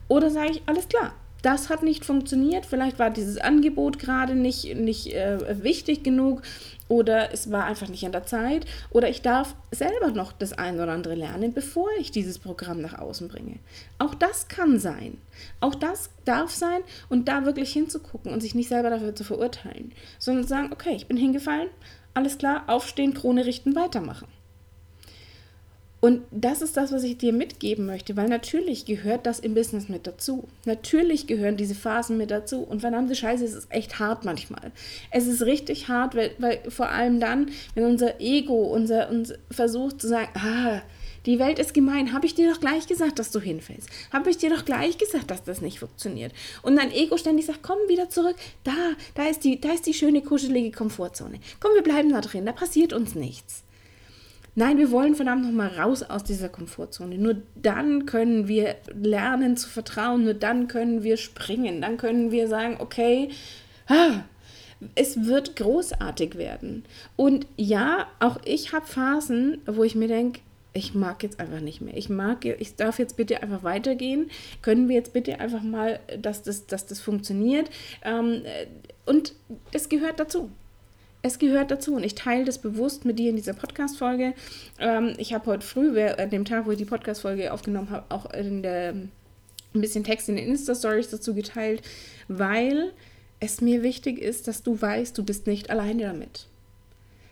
Oder 0.08 0.30
sage 0.30 0.52
ich, 0.52 0.62
alles 0.66 0.88
klar, 0.88 1.14
das 1.42 1.70
hat 1.70 1.84
nicht 1.84 2.06
funktioniert, 2.06 2.66
vielleicht 2.66 3.00
war 3.00 3.10
dieses 3.10 3.38
Angebot 3.38 3.98
gerade 3.98 4.36
nicht, 4.36 4.76
nicht 4.76 5.14
äh, 5.14 5.64
wichtig 5.64 6.04
genug 6.04 6.42
oder 6.92 7.32
es 7.32 7.50
war 7.50 7.64
einfach 7.64 7.88
nicht 7.88 8.06
an 8.06 8.12
der 8.12 8.26
Zeit 8.26 8.66
oder 8.90 9.08
ich 9.08 9.22
darf 9.22 9.56
selber 9.72 10.12
noch 10.12 10.34
das 10.34 10.52
ein 10.52 10.76
oder 10.76 10.92
andere 10.92 11.16
lernen, 11.16 11.54
bevor 11.54 11.88
ich 11.98 12.12
dieses 12.12 12.38
Programm 12.38 12.82
nach 12.82 13.00
außen 13.00 13.30
bringe. 13.30 13.60
Auch 13.98 14.14
das 14.14 14.50
kann 14.50 14.78
sein. 14.78 15.18
Auch 15.62 15.74
das 15.74 16.10
darf 16.26 16.52
sein 16.52 16.82
und 17.08 17.30
da 17.30 17.46
wirklich 17.46 17.72
hinzugucken 17.72 18.34
und 18.34 18.42
sich 18.42 18.56
nicht 18.56 18.68
selber 18.68 18.90
dafür 18.90 19.16
zu 19.16 19.24
verurteilen, 19.24 19.94
sondern 20.20 20.44
zu 20.44 20.50
sagen, 20.50 20.74
okay, 20.74 20.94
ich 20.94 21.08
bin 21.08 21.16
hingefallen, 21.16 21.70
alles 22.14 22.38
klar, 22.38 22.66
aufstehen, 22.68 23.14
Krone 23.14 23.46
richten, 23.46 23.74
weitermachen. 23.74 24.28
Und 26.02 26.24
das 26.32 26.64
ist 26.64 26.76
das, 26.78 26.92
was 26.92 27.04
ich 27.04 27.18
dir 27.20 27.32
mitgeben 27.32 27.86
möchte, 27.86 28.18
weil 28.18 28.28
natürlich 28.28 28.86
gehört 28.86 29.28
das 29.28 29.40
im 29.40 29.54
Business 29.54 29.88
mit 29.88 30.08
dazu. 30.08 30.48
Natürlich 30.66 31.28
gehören 31.28 31.58
diese 31.58 31.76
Phasen 31.76 32.18
mit 32.18 32.32
dazu. 32.32 32.64
Und 32.64 32.82
verdammte 32.82 33.16
Scheiße, 33.16 33.46
es 33.46 33.54
ist 33.54 33.72
echt 33.72 34.00
hart 34.00 34.26
manchmal. 34.26 34.72
Es 35.12 35.28
ist 35.28 35.44
richtig 35.44 35.90
hart, 35.90 36.16
weil, 36.16 36.32
weil 36.40 36.60
vor 36.70 36.90
allem 36.90 37.20
dann, 37.20 37.52
wenn 37.76 37.86
unser 37.86 38.20
Ego 38.20 38.64
unser, 38.64 39.12
uns 39.12 39.34
versucht 39.52 40.02
zu 40.02 40.08
sagen, 40.08 40.30
ah, 40.34 40.82
Die 41.28 41.38
Welt 41.38 41.60
ist 41.60 41.76
gemein. 41.76 42.14
Habe 42.14 42.26
ich 42.26 42.34
dir 42.34 42.52
doch 42.52 42.60
gleich 42.60 42.88
gesagt, 42.88 43.20
dass 43.20 43.30
du 43.30 43.40
hinfällst. 43.40 43.88
Habe 44.12 44.32
ich 44.32 44.38
dir 44.38 44.50
doch 44.50 44.66
gleich 44.66 44.98
gesagt, 44.98 45.30
dass 45.30 45.44
das 45.44 45.62
nicht 45.62 45.80
funktioniert. 45.80 46.34
Und 46.64 46.78
dein 46.78 46.92
Ego 46.92 47.16
ständig 47.18 47.46
sagt, 47.46 47.62
komm 47.62 47.78
wieder 47.88 48.10
zurück. 48.10 48.36
Da, 48.64 48.74
da 49.14 49.28
ist 49.28 49.44
die, 49.44 49.62
da 49.62 49.72
ist 49.72 49.86
die 49.86 49.94
schöne, 49.94 50.24
kuschelige 50.24 50.72
Komfortzone. 50.72 51.40
Komm, 51.60 51.76
wir 51.76 51.84
bleiben 51.84 52.10
da 52.10 52.22
drin. 52.22 52.48
Da 52.48 52.54
passiert 52.54 52.92
uns 52.92 53.14
nichts. 53.14 53.64
Nein, 54.54 54.78
wir 54.78 54.92
wollen 54.92 55.16
verdammt 55.16 55.46
nochmal 55.46 55.70
raus 55.80 56.04
aus 56.04 56.24
dieser 56.24 56.50
Komfortzone. 56.50 57.18
Nur 57.18 57.38
dann 57.56 58.06
können 58.06 58.48
wir 58.50 58.76
lernen 58.94 59.56
zu 59.56 59.70
vertrauen. 59.70 60.26
Nur 60.26 60.34
dann 60.34 60.68
können 60.68 61.04
wir 61.04 61.16
springen. 61.18 61.82
Dann 61.82 61.98
können 61.98 62.32
wir 62.32 62.48
sagen, 62.50 62.78
okay, 62.80 63.30
ah, 63.88 64.24
es 64.96 65.26
wird 65.26 65.56
großartig 65.56 66.36
werden. 66.36 66.84
Und 67.16 67.48
ja, 67.56 68.08
auch 68.20 68.40
ich 68.44 68.74
habe 68.74 68.86
Phasen, 68.86 69.62
wo 69.66 69.84
ich 69.84 69.96
mir 69.96 70.08
denke, 70.08 70.42
ich 70.74 70.94
mag 70.94 71.22
jetzt 71.24 71.40
einfach 71.40 71.60
nicht 71.60 71.82
mehr. 71.82 71.96
Ich 71.98 72.10
mag, 72.10 72.46
ich 72.46 72.76
darf 72.76 72.98
jetzt 72.98 73.18
bitte 73.18 73.44
einfach 73.44 73.64
weitergehen. 73.64 74.32
Können 74.62 74.88
wir 74.88 74.96
jetzt 74.96 75.14
bitte 75.14 75.40
einfach 75.40 75.64
mal, 75.64 76.00
dass 76.22 76.44
das, 76.44 76.66
dass 76.66 76.86
das 76.86 77.02
funktioniert? 77.02 77.70
Ähm, 78.04 78.44
und 79.06 79.34
es 79.74 79.90
gehört 79.90 80.20
dazu. 80.20 80.50
Es 81.24 81.38
gehört 81.38 81.70
dazu 81.70 81.96
und 81.96 82.04
ich 82.04 82.16
teile 82.16 82.46
das 82.46 82.58
bewusst 82.58 83.06
mit 83.06 83.20
dir 83.20 83.30
in 83.30 83.36
dieser 83.36 83.54
Podcast-Folge. 83.54 84.34
Ähm, 84.80 85.14
ich 85.18 85.34
habe 85.34 85.46
heute 85.46 85.66
früh, 85.66 86.00
an 86.02 86.30
dem 86.32 86.46
Tag, 86.46 86.66
wo 86.66 86.72
ich 86.72 86.80
die 86.80 86.86
Podcast-Folge 86.86 87.54
aufgenommen 87.54 87.92
habe, 87.92 88.06
auch 88.10 88.26
der, 88.32 88.94
ein 88.94 89.12
bisschen 89.74 90.04
Text 90.04 90.30
in 90.30 90.36
den 90.36 90.48
Insta-Stories 90.48 91.10
dazu 91.10 91.36
geteilt, 91.36 91.84
weil 92.28 92.92
es 93.40 93.62
mir 93.62 93.84
wichtig 93.84 94.20
ist, 94.20 94.48
dass 94.48 94.64
du 94.64 94.82
weißt, 94.82 95.16
du 95.18 95.24
bist 95.24 95.46
nicht 95.46 95.70
alleine 95.70 96.04
damit. 96.04 96.48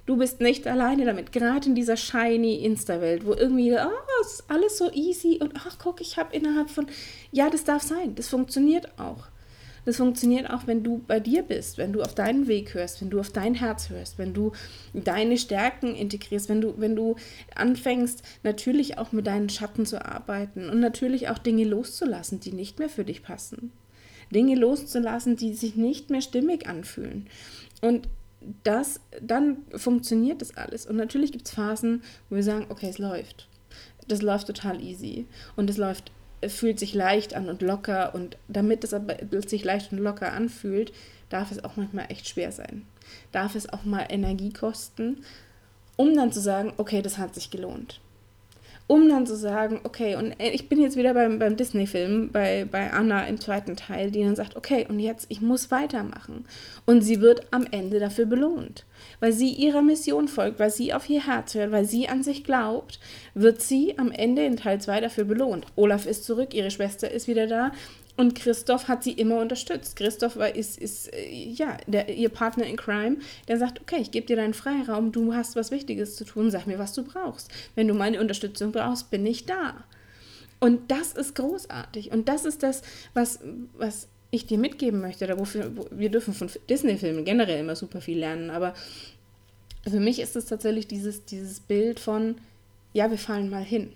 Du 0.06 0.18
bist 0.18 0.40
nicht 0.40 0.68
alleine 0.68 1.06
damit. 1.06 1.32
Gerade 1.32 1.70
in 1.70 1.76
dieser 1.76 1.98
shiny 1.98 2.64
Insta-Welt, 2.66 3.26
wo 3.26 3.34
irgendwie, 3.34 3.74
oh, 3.74 4.22
ist 4.22 4.44
alles 4.48 4.78
so 4.78 4.92
easy 4.92 5.38
und 5.40 5.54
ach, 5.56 5.78
guck, 5.78 6.02
ich 6.02 6.18
habe 6.18 6.36
innerhalb 6.36 6.70
von. 6.70 6.88
Ja, 7.32 7.50
das 7.50 7.64
darf 7.64 7.84
sein. 7.84 8.16
Das 8.16 8.28
funktioniert 8.28 8.88
auch. 9.00 9.29
Das 9.90 9.98
funktioniert 9.98 10.52
auch, 10.52 10.68
wenn 10.68 10.84
du 10.84 11.02
bei 11.08 11.20
dir 11.20 11.42
bist, 11.42 11.80
wenn 11.80 11.94
du 11.94 12.04
auf 12.04 12.14
deinen 12.14 12.46
Weg 12.46 12.76
hörst, 12.76 13.02
wenn 13.02 13.10
du 13.10 13.20
auf 13.20 13.32
dein 13.32 13.56
Herz 13.56 13.90
hörst, 13.90 14.20
wenn 14.20 14.36
du 14.36 14.52
deine 14.94 15.36
Stärken 15.36 15.96
integrierst, 15.96 16.48
wenn 16.48 16.62
du, 16.62 16.76
wenn 16.78 16.96
du 16.96 17.16
anfängst, 17.56 18.22
natürlich 18.44 19.00
auch 19.00 19.14
mit 19.14 19.26
deinen 19.26 19.50
Schatten 19.50 19.88
zu 19.88 20.06
arbeiten 20.06 20.70
und 20.70 20.80
natürlich 20.80 21.30
auch 21.30 21.40
Dinge 21.40 21.64
loszulassen, 21.64 22.40
die 22.40 22.52
nicht 22.52 22.78
mehr 22.78 22.88
für 22.88 23.04
dich 23.04 23.24
passen. 23.24 23.72
Dinge 24.32 24.54
loszulassen, 24.54 25.38
die 25.38 25.56
sich 25.56 25.76
nicht 25.76 26.12
mehr 26.12 26.22
stimmig 26.22 26.68
anfühlen. 26.68 27.26
Und 27.82 28.08
das, 28.64 29.00
dann 29.24 29.58
funktioniert 29.76 30.44
das 30.44 30.56
alles. 30.56 30.86
Und 30.86 30.98
natürlich 30.98 31.32
gibt 31.32 31.48
es 31.48 31.54
Phasen, 31.56 32.04
wo 32.30 32.36
wir 32.36 32.44
sagen, 32.44 32.68
okay, 32.70 32.90
es 32.90 33.00
läuft. 33.00 33.48
Das 34.08 34.22
läuft 34.22 34.46
total 34.46 34.84
easy. 34.84 35.26
Und 35.56 35.68
es 35.68 35.78
läuft 35.78 36.12
fühlt 36.48 36.80
sich 36.80 36.94
leicht 36.94 37.34
an 37.34 37.50
und 37.50 37.62
locker 37.62 38.16
und 38.16 38.38
damit 38.48 38.84
es 38.84 38.94
aber 38.94 39.18
sich 39.48 39.64
leicht 39.64 39.92
und 39.92 40.00
locker 40.00 40.32
anfühlt, 40.32 40.94
darf 41.30 41.52
es 41.52 41.64
auch 41.64 41.76
manchmal 41.76 42.06
echt 42.10 42.28
schwer 42.28 42.52
sein. 42.52 42.86
Darf 43.32 43.56
es 43.56 43.70
auch 43.70 43.84
mal 43.84 44.06
Energie 44.10 44.54
kosten, 44.54 45.24
um 45.96 46.16
dann 46.16 46.32
zu 46.32 46.40
sagen, 46.40 46.74
okay, 46.78 47.02
das 47.02 47.18
hat 47.18 47.36
sich 47.36 47.52
gelohnt 47.52 48.00
um 48.90 49.08
dann 49.08 49.28
zu 49.28 49.36
sagen, 49.36 49.82
okay, 49.84 50.16
und 50.16 50.32
äh, 50.40 50.50
ich 50.50 50.68
bin 50.68 50.82
jetzt 50.82 50.98
wieder 50.98 51.14
beim, 51.14 51.38
beim 51.38 51.56
Disney-Film, 51.56 52.32
bei, 52.32 52.66
bei 52.70 52.92
Anna 52.92 53.28
im 53.28 53.40
zweiten 53.40 53.76
Teil, 53.76 54.10
die 54.10 54.24
dann 54.24 54.36
sagt, 54.36 54.56
okay, 54.56 54.88
und 54.90 55.00
jetzt, 55.00 55.28
ich 55.30 55.42
muss 55.42 55.70
weitermachen. 55.70 56.46
Und 56.88 57.02
sie 57.02 57.22
wird 57.22 57.44
am 57.52 57.68
Ende 57.70 58.00
dafür 58.00 58.26
belohnt. 58.26 58.86
Weil 59.20 59.32
sie 59.32 59.52
ihrer 59.52 59.84
Mission 59.84 60.28
folgt, 60.28 60.60
weil 60.60 60.72
sie 60.72 60.92
auf 60.92 61.08
ihr 61.08 61.28
Herz 61.28 61.54
hört, 61.54 61.72
weil 61.72 61.86
sie 61.86 62.10
an 62.10 62.24
sich 62.24 62.44
glaubt, 62.44 63.00
wird 63.36 63.62
sie 63.62 63.96
am 64.00 64.12
Ende 64.12 64.44
in 64.44 64.58
Teil 64.58 64.82
2 64.82 65.02
dafür 65.02 65.26
belohnt. 65.26 65.68
Olaf 65.76 66.08
ist 66.08 66.26
zurück, 66.26 66.56
ihre 66.56 66.72
Schwester 66.72 67.12
ist 67.12 67.28
wieder 67.28 67.46
da 67.46 67.72
und 68.20 68.36
Christoph 68.36 68.90
hat 68.90 69.02
sie 69.02 69.14
immer 69.14 69.40
unterstützt. 69.40 69.96
Christoph 69.96 70.36
war, 70.36 70.54
ist, 70.54 70.78
ist 70.78 71.08
äh, 71.14 71.32
ja, 71.32 71.78
der, 71.88 72.10
ihr 72.10 72.28
Partner 72.28 72.66
in 72.66 72.76
Crime, 72.76 73.20
der 73.48 73.58
sagt, 73.58 73.80
okay, 73.80 73.96
ich 74.02 74.12
gebe 74.12 74.28
dir 74.28 74.36
deinen 74.36 74.54
Freiraum, 74.54 75.14
du 75.14 75.34
hast 75.34 75.56
was 75.56 75.72
Wichtiges 75.72 76.18
zu 76.18 76.26
tun, 76.26 76.52
sag 76.52 76.68
mir, 76.68 76.78
was 76.78 76.92
du 76.92 77.06
brauchst. 77.06 77.50
Wenn 77.76 77.88
du 77.88 77.94
meine 77.94 78.20
Unterstützung 78.20 78.74
brauchst, 78.74 79.10
bin 79.10 79.26
ich 79.26 79.46
da. 79.46 79.86
Und 80.60 80.92
das 80.92 81.14
ist 81.14 81.34
großartig. 81.36 82.12
Und 82.12 82.28
das 82.28 82.44
ist 82.44 82.62
das, 82.62 82.82
was, 83.14 83.40
was 83.78 84.10
ich 84.32 84.46
dir 84.46 84.58
mitgeben 84.58 85.00
möchte. 85.00 85.24
Oder 85.24 85.40
wofür, 85.40 85.72
wo, 85.78 85.88
wir 85.90 86.10
dürfen 86.10 86.34
von 86.34 86.50
Disney-Filmen 86.70 87.24
generell 87.24 87.62
immer 87.62 87.78
super 87.78 88.02
viel 88.02 88.20
lernen. 88.20 88.50
Aber 88.50 88.74
für 89.90 90.02
mich 90.02 90.20
ist 90.20 90.36
es 90.36 90.44
tatsächlich 90.44 90.88
dieses, 90.88 91.24
dieses 91.24 91.62
Bild 91.62 92.02
von, 92.02 92.36
ja, 92.92 93.10
wir 93.10 93.18
fallen 93.18 93.50
mal 93.50 93.64
hin 93.64 93.94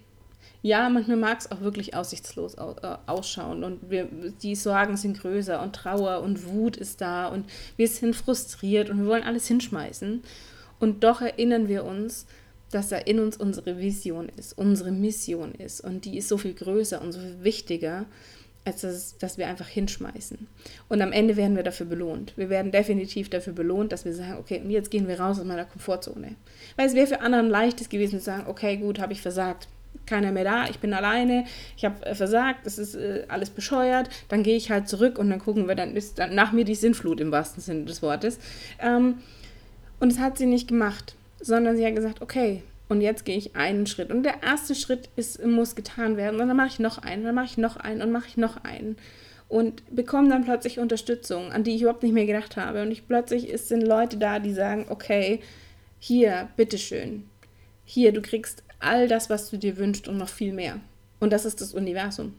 ja, 0.64 0.88
manchmal 0.90 1.18
mag 1.18 1.40
es 1.40 1.52
auch 1.52 1.60
wirklich 1.60 1.94
aussichtslos 1.94 2.56
äh, 2.56 2.96
ausschauen 3.06 3.66
und 3.66 3.92
wir, 3.92 4.08
die 4.42 4.56
Sorgen 4.56 4.96
sind 4.96 5.20
größer 5.20 5.62
und 5.62 5.76
Trauer 5.76 6.22
und 6.22 6.48
Wut 6.48 6.78
ist 6.78 7.02
da 7.02 7.28
und 7.28 7.46
wir 7.76 7.88
sind 7.90 8.16
frustriert 8.16 8.90
und 8.90 9.00
wir 9.00 9.06
wollen 9.06 9.24
alles 9.24 9.46
hinschmeißen. 9.48 10.24
Und 10.80 11.04
doch 11.04 11.22
erinnern 11.22 11.68
wir 11.68 11.84
uns, 11.84 12.26
dass 12.72 12.88
da 12.88 12.98
in 12.98 13.20
uns 13.20 13.36
unsere 13.36 13.78
Vision 13.78 14.30
ist, 14.38 14.58
unsere 14.58 14.92
Mission 14.92 15.54
ist 15.54 15.82
und 15.82 16.06
die 16.06 16.18
ist 16.18 16.30
so 16.30 16.38
viel 16.38 16.54
größer 16.54 17.02
und 17.02 17.12
so 17.12 17.20
viel 17.20 17.44
wichtiger, 17.44 18.06
als 18.64 18.82
dass, 18.82 19.18
dass 19.18 19.38
wir 19.38 19.48
einfach 19.48 19.68
hinschmeißen. 19.68 20.48
Und 20.88 21.02
am 21.02 21.12
Ende 21.12 21.36
werden 21.36 21.58
wir 21.58 21.64
dafür 21.64 21.88
belohnt. 21.88 22.32
Wir 22.38 22.50
werden 22.50 22.72
definitiv 22.72 23.30
dafür 23.30 23.52
belohnt, 23.52 23.92
dass 23.92 24.06
wir 24.06 24.14
sagen, 24.14 24.38
okay, 24.40 24.64
jetzt 24.70 24.92
gehen 24.92 25.10
wir 25.10 25.20
raus 25.20 25.40
aus 25.40 25.46
meiner 25.46 25.66
Komfortzone. 25.66 26.38
Weil 26.78 26.88
es 26.88 26.96
wäre 26.96 27.08
für 27.08 27.20
anderen 27.20 27.50
leichtes 27.50 27.90
gewesen 27.90 28.20
zu 28.20 28.26
sagen, 28.26 28.46
okay, 28.48 28.78
gut, 28.78 29.00
habe 29.00 29.12
ich 29.12 29.22
versagt 29.22 29.68
keiner 30.06 30.32
mehr 30.32 30.44
da, 30.44 30.66
ich 30.70 30.80
bin 30.80 30.94
alleine, 30.94 31.46
ich 31.78 31.86
habe 31.86 32.06
äh, 32.06 32.16
versagt, 32.16 32.66
das 32.66 32.78
ist 32.78 32.96
äh, 32.96 33.26
alles 33.28 33.50
bescheuert, 33.50 34.10
dann 34.30 34.44
gehe 34.44 34.56
ich 34.56 34.72
halt 34.72 34.88
zurück 34.88 35.18
und 35.18 35.30
dann 35.30 35.40
gucken 35.40 35.68
wir, 35.68 35.76
dann 35.76 35.96
ist 35.96 36.20
dann 36.20 36.36
nach 36.36 36.52
mir 36.52 36.66
die 36.66 36.76
Sinnflut 36.76 37.22
im 37.22 37.32
wahrsten 37.32 37.62
Sinne 37.62 37.86
des 37.86 38.02
Wortes. 38.02 38.40
Ähm, 38.80 39.20
und 40.00 40.12
das 40.12 40.20
hat 40.20 40.38
sie 40.38 40.46
nicht 40.46 40.68
gemacht, 40.68 41.16
sondern 41.40 41.78
sie 41.78 41.86
hat 41.86 41.96
gesagt, 41.96 42.22
okay, 42.22 42.64
und 42.90 43.02
jetzt 43.02 43.26
gehe 43.26 43.38
ich 43.38 43.56
einen 43.56 43.88
Schritt. 43.88 44.12
Und 44.12 44.24
der 44.24 44.44
erste 44.44 44.76
Schritt 44.76 45.10
ist, 45.16 45.44
muss 45.44 45.76
getan 45.76 46.18
werden. 46.18 46.40
Und 46.40 46.48
dann 46.48 46.58
mache 46.58 46.68
ich 46.68 46.80
noch 46.80 46.98
einen, 47.00 47.24
dann 47.24 47.36
mache 47.36 47.46
ich 47.46 47.58
noch 47.58 47.78
einen 47.78 48.02
und 48.02 48.12
mache 48.12 48.28
ich 48.28 48.38
noch 48.38 48.64
einen. 48.64 48.98
Und 49.48 49.84
bekomme 49.96 50.30
dann 50.30 50.44
plötzlich 50.44 50.80
Unterstützung, 50.80 51.52
an 51.52 51.64
die 51.64 51.76
ich 51.76 51.82
überhaupt 51.82 52.04
nicht 52.04 52.14
mehr 52.14 52.26
gedacht 52.26 52.58
habe. 52.58 52.82
Und 52.82 52.92
ich 52.92 53.08
plötzlich 53.08 53.52
sind 53.62 53.82
Leute 53.82 54.18
da, 54.18 54.40
die 54.40 54.54
sagen, 54.54 54.86
okay, 54.90 55.40
hier, 56.00 56.50
bitteschön. 56.56 57.30
Hier, 57.86 58.12
du 58.12 58.22
kriegst 58.22 58.64
all 58.84 59.08
das, 59.08 59.30
was 59.30 59.50
du 59.50 59.58
dir 59.58 59.78
wünschst 59.78 60.08
und 60.08 60.18
noch 60.18 60.30
viel 60.30 60.54
mehr. 60.54 60.80
Und 61.20 61.32
das 61.32 61.46
ist 61.46 61.62
das 61.62 61.74
Universum. 61.74 62.34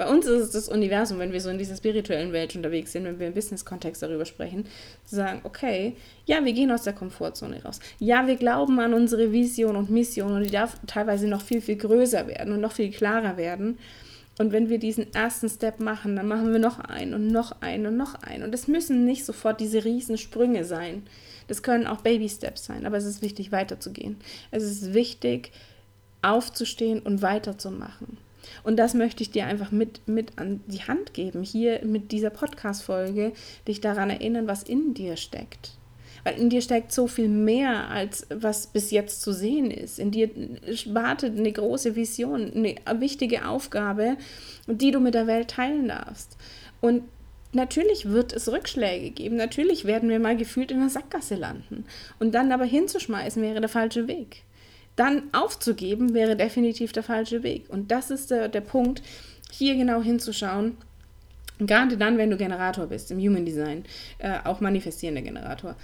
Bei 0.00 0.08
uns 0.08 0.24
ist 0.24 0.40
es 0.40 0.50
das 0.52 0.68
Universum, 0.70 1.18
wenn 1.18 1.30
wir 1.30 1.42
so 1.42 1.50
in 1.50 1.58
dieser 1.58 1.76
spirituellen 1.76 2.32
Welt 2.32 2.56
unterwegs 2.56 2.92
sind, 2.92 3.04
wenn 3.04 3.20
wir 3.20 3.26
im 3.26 3.34
Business-Kontext 3.34 4.02
darüber 4.02 4.24
sprechen, 4.24 4.64
zu 5.04 5.16
sagen, 5.16 5.40
okay, 5.44 5.94
ja, 6.24 6.42
wir 6.42 6.54
gehen 6.54 6.72
aus 6.72 6.84
der 6.84 6.94
Komfortzone 6.94 7.62
raus. 7.62 7.80
Ja, 7.98 8.26
wir 8.26 8.36
glauben 8.36 8.80
an 8.80 8.94
unsere 8.94 9.30
Vision 9.30 9.76
und 9.76 9.90
Mission 9.90 10.32
und 10.32 10.44
die 10.44 10.50
darf 10.50 10.78
teilweise 10.86 11.28
noch 11.28 11.42
viel, 11.42 11.60
viel 11.60 11.76
größer 11.76 12.26
werden 12.26 12.54
und 12.54 12.62
noch 12.62 12.72
viel 12.72 12.90
klarer 12.90 13.36
werden. 13.36 13.76
Und 14.38 14.52
wenn 14.52 14.70
wir 14.70 14.78
diesen 14.78 15.12
ersten 15.12 15.50
Step 15.50 15.80
machen, 15.80 16.16
dann 16.16 16.26
machen 16.26 16.50
wir 16.50 16.60
noch 16.60 16.78
einen 16.78 17.12
und 17.12 17.26
noch 17.26 17.60
einen 17.60 17.84
und 17.84 17.98
noch 17.98 18.14
einen. 18.22 18.44
Und 18.44 18.54
es 18.54 18.68
müssen 18.68 19.04
nicht 19.04 19.26
sofort 19.26 19.60
diese 19.60 19.84
riesen 19.84 20.16
Sprünge 20.16 20.64
sein. 20.64 21.02
Das 21.50 21.64
können 21.64 21.88
auch 21.88 22.02
Baby-Steps 22.02 22.66
sein, 22.66 22.86
aber 22.86 22.96
es 22.96 23.04
ist 23.04 23.22
wichtig, 23.22 23.50
weiterzugehen. 23.50 24.18
Es 24.52 24.62
ist 24.62 24.94
wichtig, 24.94 25.50
aufzustehen 26.22 27.00
und 27.00 27.22
weiterzumachen. 27.22 28.18
Und 28.62 28.76
das 28.76 28.94
möchte 28.94 29.24
ich 29.24 29.32
dir 29.32 29.46
einfach 29.46 29.72
mit, 29.72 30.06
mit 30.06 30.38
an 30.38 30.60
die 30.68 30.84
Hand 30.84 31.12
geben, 31.12 31.42
hier 31.42 31.84
mit 31.84 32.12
dieser 32.12 32.30
Podcast-Folge, 32.30 33.32
dich 33.66 33.80
daran 33.80 34.10
erinnern, 34.10 34.46
was 34.46 34.62
in 34.62 34.94
dir 34.94 35.16
steckt. 35.16 35.72
Weil 36.22 36.38
in 36.38 36.50
dir 36.50 36.62
steckt 36.62 36.92
so 36.92 37.08
viel 37.08 37.28
mehr, 37.28 37.88
als 37.88 38.28
was 38.32 38.68
bis 38.68 38.92
jetzt 38.92 39.20
zu 39.20 39.32
sehen 39.32 39.72
ist. 39.72 39.98
In 39.98 40.12
dir 40.12 40.30
wartet 40.86 41.36
eine 41.36 41.50
große 41.50 41.96
Vision, 41.96 42.52
eine 42.54 42.76
wichtige 43.00 43.48
Aufgabe, 43.48 44.16
die 44.68 44.92
du 44.92 45.00
mit 45.00 45.14
der 45.14 45.26
Welt 45.26 45.48
teilen 45.48 45.88
darfst. 45.88 46.36
Und 46.80 47.02
Natürlich 47.52 48.08
wird 48.08 48.32
es 48.32 48.48
Rückschläge 48.48 49.10
geben. 49.10 49.36
Natürlich 49.36 49.84
werden 49.84 50.08
wir 50.08 50.20
mal 50.20 50.36
gefühlt 50.36 50.70
in 50.70 50.80
der 50.80 50.88
Sackgasse 50.88 51.34
landen. 51.34 51.84
Und 52.18 52.32
dann 52.32 52.52
aber 52.52 52.64
hinzuschmeißen 52.64 53.42
wäre 53.42 53.60
der 53.60 53.68
falsche 53.68 54.06
Weg. 54.06 54.42
Dann 54.96 55.22
aufzugeben 55.32 56.14
wäre 56.14 56.36
definitiv 56.36 56.92
der 56.92 57.02
falsche 57.02 57.42
Weg. 57.42 57.64
Und 57.68 57.90
das 57.90 58.10
ist 58.10 58.30
der, 58.30 58.48
der 58.48 58.60
Punkt, 58.60 59.02
hier 59.50 59.74
genau 59.74 60.00
hinzuschauen. 60.02 60.76
Gerade 61.58 61.96
dann, 61.96 62.18
wenn 62.18 62.30
du 62.30 62.36
Generator 62.36 62.86
bist 62.86 63.10
im 63.10 63.18
Human 63.18 63.44
Design, 63.44 63.84
äh, 64.18 64.38
auch 64.44 64.60
manifestierender 64.60 65.22
Generator 65.22 65.76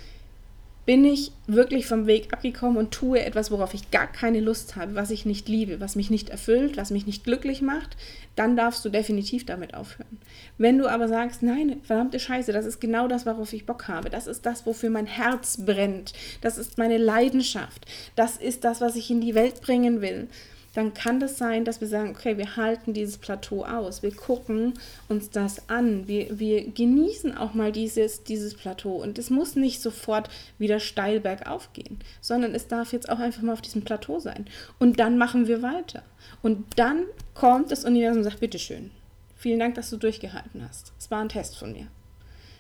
bin 0.86 1.04
ich 1.04 1.32
wirklich 1.48 1.86
vom 1.86 2.06
Weg 2.06 2.32
abgekommen 2.32 2.78
und 2.78 2.92
tue 2.92 3.20
etwas, 3.20 3.50
worauf 3.50 3.74
ich 3.74 3.90
gar 3.90 4.06
keine 4.06 4.38
Lust 4.38 4.76
habe, 4.76 4.94
was 4.94 5.10
ich 5.10 5.26
nicht 5.26 5.48
liebe, 5.48 5.80
was 5.80 5.96
mich 5.96 6.10
nicht 6.10 6.30
erfüllt, 6.30 6.76
was 6.76 6.90
mich 6.90 7.06
nicht 7.06 7.24
glücklich 7.24 7.60
macht, 7.60 7.96
dann 8.36 8.56
darfst 8.56 8.84
du 8.84 8.88
definitiv 8.88 9.44
damit 9.44 9.74
aufhören. 9.74 10.18
Wenn 10.58 10.78
du 10.78 10.88
aber 10.88 11.08
sagst, 11.08 11.42
nein, 11.42 11.80
verdammte 11.82 12.20
Scheiße, 12.20 12.52
das 12.52 12.66
ist 12.66 12.80
genau 12.80 13.08
das, 13.08 13.26
worauf 13.26 13.52
ich 13.52 13.66
Bock 13.66 13.88
habe, 13.88 14.10
das 14.10 14.28
ist 14.28 14.46
das, 14.46 14.64
wofür 14.64 14.90
mein 14.90 15.06
Herz 15.06 15.58
brennt, 15.66 16.12
das 16.40 16.56
ist 16.56 16.78
meine 16.78 16.98
Leidenschaft, 16.98 17.84
das 18.14 18.36
ist 18.36 18.62
das, 18.62 18.80
was 18.80 18.94
ich 18.94 19.10
in 19.10 19.20
die 19.20 19.34
Welt 19.34 19.60
bringen 19.60 20.00
will, 20.00 20.28
dann 20.76 20.92
kann 20.92 21.20
das 21.20 21.38
sein, 21.38 21.64
dass 21.64 21.80
wir 21.80 21.88
sagen, 21.88 22.10
okay, 22.10 22.36
wir 22.36 22.56
halten 22.56 22.92
dieses 22.92 23.16
Plateau 23.16 23.64
aus, 23.64 24.02
wir 24.02 24.14
gucken 24.14 24.74
uns 25.08 25.30
das 25.30 25.70
an, 25.70 26.06
wir, 26.06 26.38
wir 26.38 26.70
genießen 26.70 27.34
auch 27.34 27.54
mal 27.54 27.72
dieses, 27.72 28.24
dieses 28.24 28.54
Plateau 28.54 28.96
und 28.96 29.18
es 29.18 29.30
muss 29.30 29.56
nicht 29.56 29.80
sofort 29.80 30.28
wieder 30.58 30.78
steil 30.78 31.20
bergauf 31.20 31.72
gehen, 31.72 31.98
sondern 32.20 32.54
es 32.54 32.68
darf 32.68 32.92
jetzt 32.92 33.08
auch 33.08 33.20
einfach 33.20 33.40
mal 33.40 33.54
auf 33.54 33.62
diesem 33.62 33.82
Plateau 33.82 34.20
sein. 34.20 34.44
Und 34.78 35.00
dann 35.00 35.16
machen 35.16 35.48
wir 35.48 35.62
weiter. 35.62 36.02
Und 36.42 36.66
dann 36.76 37.04
kommt 37.32 37.70
das 37.70 37.86
Universum 37.86 38.18
und 38.18 38.24
sagt, 38.24 38.40
bitteschön, 38.40 38.90
vielen 39.34 39.60
Dank, 39.60 39.76
dass 39.76 39.88
du 39.88 39.96
durchgehalten 39.96 40.62
hast. 40.68 40.92
Es 40.98 41.10
war 41.10 41.20
ein 41.22 41.30
Test 41.30 41.56
von 41.56 41.72
mir. 41.72 41.86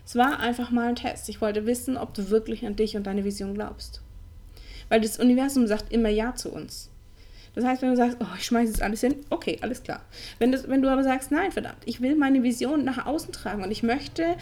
Es 0.06 0.14
war 0.14 0.40
einfach 0.40 0.70
mal 0.70 0.88
ein 0.88 0.96
Test. 0.96 1.28
Ich 1.28 1.42
wollte 1.42 1.66
wissen, 1.66 1.98
ob 1.98 2.14
du 2.14 2.30
wirklich 2.30 2.64
an 2.64 2.76
dich 2.76 2.96
und 2.96 3.06
deine 3.06 3.24
Vision 3.24 3.52
glaubst. 3.52 4.00
Weil 4.88 5.02
das 5.02 5.18
Universum 5.18 5.66
sagt 5.66 5.92
immer 5.92 6.08
Ja 6.08 6.34
zu 6.34 6.50
uns. 6.50 6.88
Das 7.56 7.64
heißt, 7.64 7.82
wenn 7.82 7.90
du 7.90 7.96
sagst, 7.96 8.18
oh, 8.20 8.26
ich 8.36 8.44
schmeiße 8.44 8.70
jetzt 8.70 8.82
alles 8.82 9.00
hin, 9.00 9.16
okay, 9.30 9.58
alles 9.62 9.82
klar. 9.82 10.02
Wenn, 10.38 10.52
das, 10.52 10.68
wenn 10.68 10.82
du 10.82 10.90
aber 10.90 11.02
sagst, 11.02 11.32
nein, 11.32 11.50
verdammt, 11.50 11.78
ich 11.86 12.02
will 12.02 12.14
meine 12.14 12.42
Vision 12.42 12.84
nach 12.84 13.06
außen 13.06 13.32
tragen 13.32 13.64
und 13.64 13.70
ich 13.70 13.82
möchte 13.82 14.36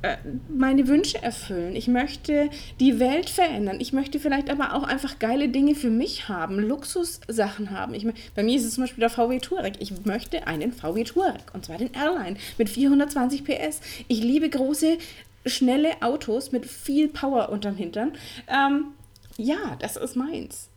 äh, 0.00 0.16
meine 0.48 0.88
Wünsche 0.88 1.22
erfüllen. 1.22 1.76
Ich 1.76 1.88
möchte 1.88 2.50
die 2.80 3.00
Welt 3.00 3.30
verändern. 3.30 3.80
Ich 3.80 3.92
möchte 3.92 4.18
vielleicht 4.18 4.50
aber 4.50 4.74
auch 4.74 4.82
einfach 4.82 5.18
geile 5.18 5.50
Dinge 5.50 5.74
für 5.74 5.90
mich 5.90 6.28
haben, 6.28 6.58
Luxussachen 6.58 7.70
haben. 7.70 7.92
Ich, 7.94 8.06
bei 8.34 8.42
mir 8.42 8.56
ist 8.56 8.64
es 8.64 8.74
zum 8.74 8.84
Beispiel 8.84 9.00
der 9.00 9.10
VW 9.10 9.38
Touareg. 9.40 9.74
Ich 9.78 10.04
möchte 10.04 10.46
einen 10.46 10.72
VW 10.72 11.04
Touareg 11.04 11.54
und 11.54 11.66
zwar 11.66 11.78
den 11.78 11.92
Airline 11.92 12.36
mit 12.56 12.70
420 12.70 13.44
PS. 13.44 13.80
Ich 14.08 14.22
liebe 14.22 14.48
große, 14.50 14.98
schnelle 15.46 15.90
Autos 16.02 16.52
mit 16.52 16.66
viel 16.66 17.08
Power 17.08 17.50
unterm 17.50 17.76
Hintern. 17.76 18.12
Ähm, 18.48 18.88
ja, 19.36 19.76
das 19.80 19.96
ist 19.96 20.16
meins. 20.16 20.68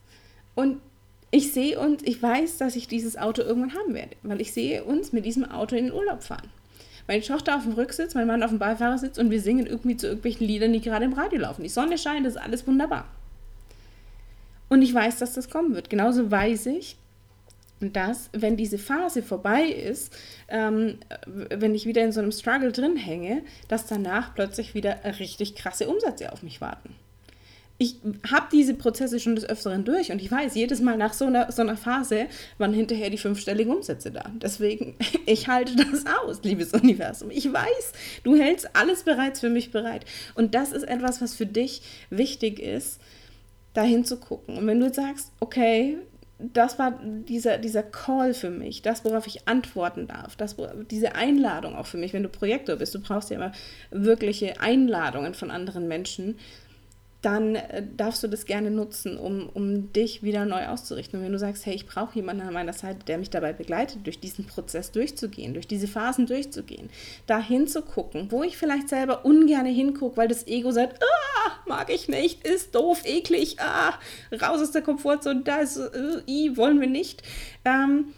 Und 0.55 0.79
ich 1.29 1.51
sehe 1.51 1.79
uns, 1.79 2.03
ich 2.03 2.21
weiß, 2.21 2.57
dass 2.57 2.75
ich 2.75 2.87
dieses 2.87 3.17
Auto 3.17 3.41
irgendwann 3.41 3.73
haben 3.73 3.93
werde, 3.93 4.15
weil 4.23 4.39
ich 4.39 4.53
sehe 4.53 4.83
uns 4.83 5.11
mit 5.11 5.25
diesem 5.25 5.45
Auto 5.45 5.75
in 5.75 5.85
den 5.85 5.93
Urlaub 5.93 6.23
fahren. 6.23 6.49
Meine 7.07 7.21
Tochter 7.21 7.55
auf 7.55 7.63
dem 7.63 7.73
Rücksitz, 7.73 8.15
mein 8.15 8.27
Mann 8.27 8.43
auf 8.43 8.49
dem 8.49 8.59
Beifahrersitz 8.59 9.17
und 9.17 9.29
wir 9.29 9.41
singen 9.41 9.65
irgendwie 9.65 9.97
zu 9.97 10.07
irgendwelchen 10.07 10.47
Liedern, 10.47 10.73
die 10.73 10.81
gerade 10.81 11.05
im 11.05 11.13
Radio 11.13 11.39
laufen. 11.39 11.63
Die 11.63 11.69
Sonne 11.69 11.97
scheint, 11.97 12.25
das 12.25 12.35
ist 12.35 12.41
alles 12.41 12.67
wunderbar. 12.67 13.07
Und 14.69 14.81
ich 14.81 14.93
weiß, 14.93 15.17
dass 15.19 15.33
das 15.33 15.49
kommen 15.49 15.73
wird. 15.75 15.89
Genauso 15.89 16.29
weiß 16.29 16.65
ich, 16.67 16.97
dass, 17.79 18.29
wenn 18.33 18.57
diese 18.57 18.77
Phase 18.77 19.21
vorbei 19.21 19.63
ist, 19.63 20.13
ähm, 20.49 20.97
wenn 21.25 21.75
ich 21.75 21.85
wieder 21.85 22.03
in 22.03 22.11
so 22.11 22.19
einem 22.19 22.31
Struggle 22.31 22.71
drin 22.71 22.97
hänge, 22.97 23.43
dass 23.67 23.85
danach 23.85 24.33
plötzlich 24.35 24.73
wieder 24.73 24.99
richtig 25.19 25.55
krasse 25.55 25.87
Umsätze 25.87 26.33
auf 26.33 26.43
mich 26.43 26.59
warten 26.59 26.95
ich 27.79 27.97
habe 28.29 28.47
diese 28.51 28.73
Prozesse 28.73 29.19
schon 29.19 29.35
des 29.35 29.47
Öfteren 29.47 29.85
durch 29.85 30.11
und 30.11 30.19
ich 30.19 30.31
weiß, 30.31 30.55
jedes 30.55 30.81
Mal 30.81 30.97
nach 30.97 31.13
so 31.13 31.25
einer, 31.25 31.51
so 31.51 31.61
einer 31.61 31.77
Phase 31.77 32.25
waren 32.57 32.73
hinterher 32.73 33.11
die 33.11 33.19
fünfstelligen 33.19 33.71
Umsätze 33.71 34.11
da. 34.11 34.31
Deswegen, 34.41 34.95
ich 35.25 35.47
halte 35.47 35.75
das 35.75 36.05
aus, 36.23 36.41
liebes 36.43 36.73
Universum. 36.73 37.29
Ich 37.29 37.51
weiß, 37.51 37.93
du 38.23 38.35
hältst 38.35 38.75
alles 38.75 39.03
bereits 39.03 39.39
für 39.39 39.49
mich 39.49 39.71
bereit. 39.71 40.05
Und 40.33 40.55
das 40.55 40.71
ist 40.71 40.83
etwas, 40.83 41.21
was 41.21 41.35
für 41.35 41.45
dich 41.45 41.81
wichtig 42.09 42.59
ist, 42.59 42.99
dahin 43.73 44.05
zu 44.05 44.17
gucken. 44.17 44.57
Und 44.57 44.65
wenn 44.65 44.79
du 44.79 44.91
sagst, 44.91 45.31
okay, 45.39 45.97
das 46.39 46.79
war 46.79 46.99
dieser, 47.01 47.59
dieser 47.59 47.83
Call 47.83 48.33
für 48.33 48.49
mich, 48.49 48.81
das, 48.81 49.05
worauf 49.05 49.27
ich 49.27 49.47
antworten 49.47 50.07
darf, 50.07 50.35
das, 50.35 50.55
diese 50.89 51.15
Einladung 51.15 51.75
auch 51.75 51.87
für 51.87 51.97
mich, 51.97 52.13
wenn 52.13 52.23
du 52.23 52.29
Projektor 52.29 52.75
bist, 52.75 52.93
du 52.93 52.99
brauchst 52.99 53.29
ja 53.29 53.37
immer 53.37 53.51
wirkliche 53.91 54.59
Einladungen 54.59 55.33
von 55.33 55.51
anderen 55.51 55.87
Menschen 55.87 56.37
dann 57.21 57.55
äh, 57.55 57.83
darfst 57.95 58.23
du 58.23 58.27
das 58.27 58.45
gerne 58.45 58.69
nutzen, 58.69 59.17
um, 59.17 59.49
um 59.53 59.91
dich 59.91 60.21
wieder 60.21 60.45
neu 60.45 60.67
auszurichten. 60.67 61.19
Und 61.19 61.25
wenn 61.25 61.31
du 61.31 61.39
sagst, 61.39 61.65
hey, 61.65 61.73
ich 61.73 61.87
brauche 61.87 62.15
jemanden 62.15 62.43
an 62.43 62.53
meiner 62.53 62.73
Seite, 62.73 62.99
der 63.05 63.17
mich 63.17 63.31
dabei 63.31 63.53
begleitet, 63.53 64.05
durch 64.05 64.19
diesen 64.19 64.45
Prozess 64.45 64.91
durchzugehen, 64.91 65.53
durch 65.53 65.67
diese 65.67 65.87
Phasen 65.87 66.27
durchzugehen, 66.27 66.89
da 67.25 67.39
hinzugucken, 67.39 68.31
wo 68.31 68.43
ich 68.43 68.57
vielleicht 68.57 68.89
selber 68.89 69.25
ungern 69.25 69.65
hingucke, 69.65 70.17
weil 70.17 70.27
das 70.27 70.45
Ego 70.45 70.71
sagt, 70.71 71.01
ah, 71.01 71.51
mag 71.65 71.91
ich 71.91 72.07
nicht, 72.07 72.45
ist 72.45 72.75
doof, 72.75 73.01
eklig, 73.03 73.57
ah, 73.59 73.95
raus 74.39 74.61
aus 74.61 74.71
der 74.71 74.83
Komfortzone, 74.83 75.41
das 75.43 75.77
äh, 75.77 76.55
wollen 76.55 76.79
wir 76.79 76.87
nicht, 76.87 77.23
ähm, 77.65 78.13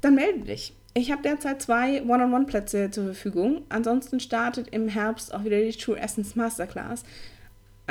dann 0.00 0.14
melde 0.14 0.40
dich. 0.40 0.72
Ich 0.94 1.12
habe 1.12 1.22
derzeit 1.22 1.62
zwei 1.62 2.02
One-on-One-Plätze 2.02 2.90
zur 2.90 3.04
Verfügung. 3.04 3.62
Ansonsten 3.68 4.18
startet 4.18 4.68
im 4.68 4.88
Herbst 4.88 5.32
auch 5.32 5.44
wieder 5.44 5.60
die 5.60 5.70
True 5.70 5.96
Essence 5.96 6.34
Masterclass 6.34 7.04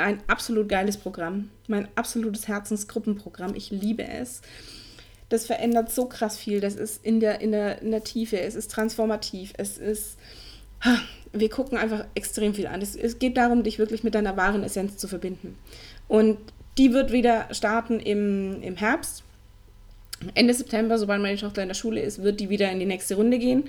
ein 0.00 0.22
absolut 0.26 0.68
geiles 0.68 0.96
Programm. 0.96 1.50
Mein 1.68 1.88
absolutes 1.94 2.48
Herzensgruppenprogramm. 2.48 3.54
Ich 3.54 3.70
liebe 3.70 4.06
es. 4.06 4.42
Das 5.28 5.46
verändert 5.46 5.90
so 5.90 6.06
krass 6.06 6.36
viel. 6.36 6.60
Das 6.60 6.74
ist 6.74 7.04
in 7.04 7.20
der, 7.20 7.40
in 7.40 7.52
der, 7.52 7.80
in 7.82 7.90
der 7.90 8.04
Tiefe. 8.04 8.40
Es 8.40 8.54
ist 8.54 8.70
transformativ. 8.70 9.52
Es 9.56 9.78
ist. 9.78 10.18
Wir 11.32 11.48
gucken 11.48 11.78
einfach 11.78 12.06
extrem 12.16 12.54
viel 12.54 12.66
an. 12.66 12.82
Es, 12.82 12.96
es 12.96 13.20
geht 13.20 13.36
darum, 13.36 13.62
dich 13.62 13.78
wirklich 13.78 14.02
mit 14.02 14.16
deiner 14.16 14.36
wahren 14.36 14.64
Essenz 14.64 14.96
zu 14.96 15.06
verbinden. 15.06 15.56
Und 16.08 16.38
die 16.76 16.92
wird 16.92 17.12
wieder 17.12 17.46
starten 17.52 18.00
im, 18.00 18.62
im 18.62 18.76
Herbst. 18.76 19.22
Ende 20.34 20.52
September, 20.52 20.98
sobald 20.98 21.22
meine 21.22 21.38
Tochter 21.38 21.62
in 21.62 21.68
der 21.68 21.74
Schule 21.74 22.02
ist, 22.02 22.22
wird 22.22 22.40
die 22.40 22.50
wieder 22.50 22.70
in 22.70 22.78
die 22.78 22.86
nächste 22.86 23.14
Runde 23.14 23.38
gehen. 23.38 23.64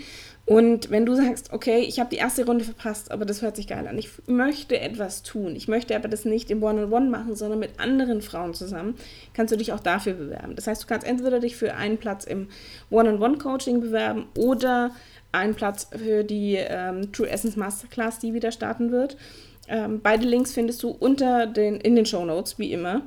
Und 0.45 0.89
wenn 0.89 1.05
du 1.05 1.15
sagst, 1.15 1.53
okay, 1.53 1.79
ich 1.79 1.99
habe 1.99 2.09
die 2.09 2.17
erste 2.17 2.45
Runde 2.45 2.65
verpasst, 2.65 3.11
aber 3.11 3.25
das 3.25 3.41
hört 3.41 3.55
sich 3.55 3.67
geil 3.67 3.87
an, 3.87 3.97
ich 3.97 4.09
möchte 4.27 4.79
etwas 4.79 5.23
tun, 5.23 5.55
ich 5.55 5.67
möchte 5.67 5.95
aber 5.95 6.09
das 6.09 6.25
nicht 6.25 6.51
im 6.51 6.61
One-on-One 6.61 7.05
-on 7.05 7.05
-One 7.05 7.09
machen, 7.09 7.35
sondern 7.35 7.59
mit 7.59 7.79
anderen 7.79 8.21
Frauen 8.21 8.53
zusammen, 8.53 8.95
kannst 9.33 9.53
du 9.53 9.57
dich 9.57 9.71
auch 9.71 9.79
dafür 9.79 10.13
bewerben. 10.13 10.55
Das 10.55 10.67
heißt, 10.67 10.83
du 10.83 10.87
kannst 10.87 11.07
entweder 11.07 11.39
dich 11.39 11.55
für 11.55 11.75
einen 11.75 11.97
Platz 11.97 12.25
im 12.25 12.49
One-on-One-Coaching 12.89 13.79
bewerben 13.79 14.25
oder 14.37 14.91
einen 15.31 15.55
Platz 15.55 15.87
für 15.95 16.23
die 16.23 16.55
ähm, 16.57 17.13
True 17.13 17.29
Essence 17.29 17.55
Masterclass, 17.55 18.19
die 18.19 18.33
wieder 18.33 18.51
starten 18.51 18.91
wird. 18.91 19.15
Ähm, 19.69 20.01
beide 20.03 20.25
Links 20.25 20.51
findest 20.51 20.83
du 20.83 20.89
unter 20.89 21.47
den, 21.47 21.75
in 21.77 21.95
den 21.95 22.05
Show 22.05 22.25
Notes, 22.25 22.59
wie 22.59 22.73
immer. 22.73 23.03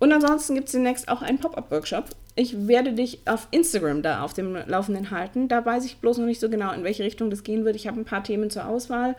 Und 0.00 0.12
ansonsten 0.12 0.54
gibt 0.54 0.66
es 0.66 0.72
demnächst 0.72 1.08
auch 1.08 1.22
einen 1.22 1.38
Pop-Up-Workshop. 1.38 2.06
Ich 2.38 2.68
werde 2.68 2.92
dich 2.92 3.18
auf 3.24 3.48
Instagram 3.50 4.00
da 4.00 4.22
auf 4.22 4.32
dem 4.32 4.54
Laufenden 4.54 5.10
halten. 5.10 5.48
Da 5.48 5.66
weiß 5.66 5.84
ich 5.84 5.96
bloß 5.96 6.18
noch 6.18 6.26
nicht 6.26 6.38
so 6.38 6.48
genau, 6.48 6.72
in 6.72 6.84
welche 6.84 7.02
Richtung 7.02 7.30
das 7.30 7.42
gehen 7.42 7.64
wird. 7.64 7.74
Ich 7.74 7.88
habe 7.88 7.98
ein 7.98 8.04
paar 8.04 8.22
Themen 8.22 8.48
zur 8.48 8.68
Auswahl, 8.68 9.16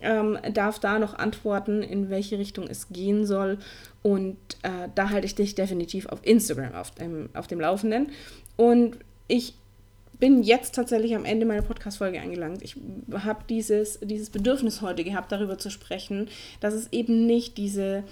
ähm, 0.00 0.38
darf 0.54 0.78
da 0.78 1.00
noch 1.00 1.14
antworten, 1.14 1.82
in 1.82 2.10
welche 2.10 2.38
Richtung 2.38 2.68
es 2.68 2.88
gehen 2.90 3.26
soll. 3.26 3.58
Und 4.02 4.36
äh, 4.62 4.88
da 4.94 5.10
halte 5.10 5.26
ich 5.26 5.34
dich 5.34 5.56
definitiv 5.56 6.06
auf 6.06 6.20
Instagram 6.22 6.72
auf 6.76 6.92
dem, 6.92 7.28
auf 7.34 7.48
dem 7.48 7.58
Laufenden. 7.60 8.12
Und 8.56 8.98
ich 9.26 9.54
bin 10.20 10.44
jetzt 10.44 10.76
tatsächlich 10.76 11.16
am 11.16 11.24
Ende 11.24 11.46
meiner 11.46 11.62
Podcast-Folge 11.62 12.20
angelangt. 12.20 12.62
Ich 12.62 12.76
habe 13.12 13.40
dieses, 13.48 13.98
dieses 13.98 14.30
Bedürfnis 14.30 14.80
heute 14.80 15.02
gehabt, 15.02 15.32
darüber 15.32 15.58
zu 15.58 15.70
sprechen, 15.70 16.28
dass 16.60 16.74
es 16.74 16.92
eben 16.92 17.26
nicht 17.26 17.58
diese 17.58 18.04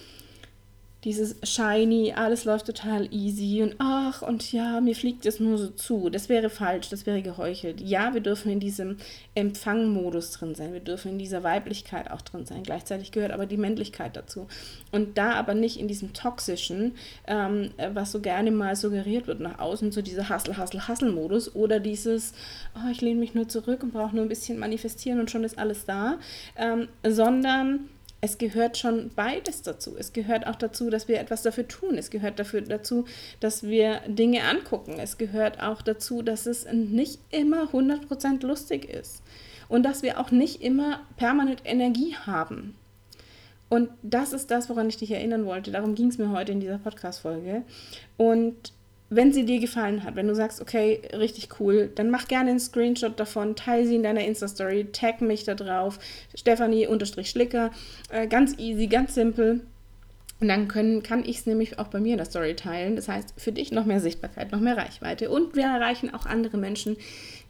dieses 1.04 1.36
shiny, 1.44 2.12
alles 2.12 2.44
läuft 2.44 2.66
total 2.66 3.08
easy 3.14 3.62
und 3.62 3.76
ach 3.78 4.22
und 4.22 4.52
ja, 4.52 4.80
mir 4.80 4.96
fliegt 4.96 5.26
es 5.26 5.38
nur 5.38 5.56
so 5.56 5.68
zu. 5.68 6.10
Das 6.10 6.28
wäre 6.28 6.50
falsch, 6.50 6.88
das 6.88 7.06
wäre 7.06 7.22
geheuchelt. 7.22 7.80
Ja, 7.80 8.14
wir 8.14 8.20
dürfen 8.20 8.50
in 8.50 8.58
diesem 8.58 8.96
Empfangmodus 9.36 10.32
drin 10.32 10.56
sein, 10.56 10.72
wir 10.72 10.80
dürfen 10.80 11.12
in 11.12 11.18
dieser 11.20 11.44
Weiblichkeit 11.44 12.10
auch 12.10 12.20
drin 12.20 12.46
sein. 12.46 12.64
Gleichzeitig 12.64 13.12
gehört 13.12 13.30
aber 13.30 13.46
die 13.46 13.56
Männlichkeit 13.56 14.16
dazu. 14.16 14.48
Und 14.90 15.18
da 15.18 15.34
aber 15.34 15.54
nicht 15.54 15.78
in 15.78 15.86
diesem 15.86 16.14
toxischen, 16.14 16.96
ähm, 17.28 17.70
was 17.94 18.10
so 18.10 18.20
gerne 18.20 18.50
mal 18.50 18.74
suggeriert 18.74 19.28
wird 19.28 19.38
nach 19.38 19.60
außen, 19.60 19.92
so 19.92 20.02
dieser 20.02 20.28
Hustle, 20.28 20.58
Hustle, 20.58 20.88
Hustle-Modus 20.88 21.54
oder 21.54 21.78
dieses, 21.78 22.32
oh, 22.74 22.90
ich 22.90 23.00
lehne 23.00 23.20
mich 23.20 23.34
nur 23.34 23.48
zurück 23.48 23.84
und 23.84 23.92
brauche 23.92 24.16
nur 24.16 24.24
ein 24.24 24.28
bisschen 24.28 24.58
manifestieren 24.58 25.20
und 25.20 25.30
schon 25.30 25.44
ist 25.44 25.58
alles 25.58 25.84
da, 25.84 26.18
ähm, 26.56 26.88
sondern 27.06 27.88
es 28.20 28.38
gehört 28.38 28.76
schon 28.76 29.10
beides 29.14 29.62
dazu. 29.62 29.96
Es 29.96 30.12
gehört 30.12 30.46
auch 30.46 30.56
dazu, 30.56 30.90
dass 30.90 31.06
wir 31.06 31.20
etwas 31.20 31.42
dafür 31.42 31.68
tun. 31.68 31.96
Es 31.96 32.10
gehört 32.10 32.38
dafür 32.38 32.62
dazu, 32.62 33.04
dass 33.38 33.62
wir 33.62 34.00
Dinge 34.08 34.42
angucken. 34.42 34.98
Es 34.98 35.18
gehört 35.18 35.62
auch 35.62 35.82
dazu, 35.82 36.22
dass 36.22 36.46
es 36.46 36.66
nicht 36.72 37.20
immer 37.30 37.64
100% 37.72 38.44
lustig 38.44 38.86
ist. 38.86 39.22
Und 39.68 39.84
dass 39.84 40.02
wir 40.02 40.18
auch 40.18 40.30
nicht 40.30 40.62
immer 40.62 41.00
permanent 41.16 41.62
Energie 41.64 42.16
haben. 42.26 42.74
Und 43.68 43.90
das 44.02 44.32
ist 44.32 44.50
das, 44.50 44.68
woran 44.68 44.88
ich 44.88 44.96
dich 44.96 45.10
erinnern 45.10 45.44
wollte. 45.44 45.70
Darum 45.70 45.94
ging 45.94 46.08
es 46.08 46.18
mir 46.18 46.30
heute 46.30 46.52
in 46.52 46.60
dieser 46.60 46.78
Podcast-Folge. 46.78 47.62
Und 48.16 48.72
wenn 49.10 49.32
sie 49.32 49.44
dir 49.44 49.58
gefallen 49.58 50.04
hat, 50.04 50.16
wenn 50.16 50.28
du 50.28 50.34
sagst, 50.34 50.60
okay, 50.60 51.00
richtig 51.14 51.60
cool, 51.60 51.90
dann 51.94 52.10
mach 52.10 52.28
gerne 52.28 52.50
einen 52.50 52.60
Screenshot 52.60 53.18
davon, 53.18 53.56
teile 53.56 53.86
sie 53.86 53.96
in 53.96 54.02
deiner 54.02 54.24
Insta-Story, 54.24 54.88
tag 54.92 55.22
mich 55.22 55.44
da 55.44 55.54
drauf, 55.54 55.98
Stefanie-Schlicker, 56.34 57.70
äh, 58.10 58.26
ganz 58.26 58.58
easy, 58.58 58.86
ganz 58.86 59.14
simpel. 59.14 59.60
Und 60.40 60.46
dann 60.46 60.68
können, 60.68 61.02
kann 61.02 61.24
ich 61.24 61.38
es 61.38 61.46
nämlich 61.46 61.80
auch 61.80 61.88
bei 61.88 61.98
mir 61.98 62.12
in 62.12 62.18
der 62.18 62.26
Story 62.26 62.54
teilen. 62.54 62.94
Das 62.94 63.08
heißt, 63.08 63.34
für 63.36 63.50
dich 63.50 63.72
noch 63.72 63.86
mehr 63.86 64.00
Sichtbarkeit, 64.00 64.52
noch 64.52 64.60
mehr 64.60 64.76
Reichweite. 64.76 65.30
Und 65.30 65.56
wir 65.56 65.64
erreichen 65.64 66.14
auch 66.14 66.26
andere 66.26 66.58
Menschen, 66.58 66.96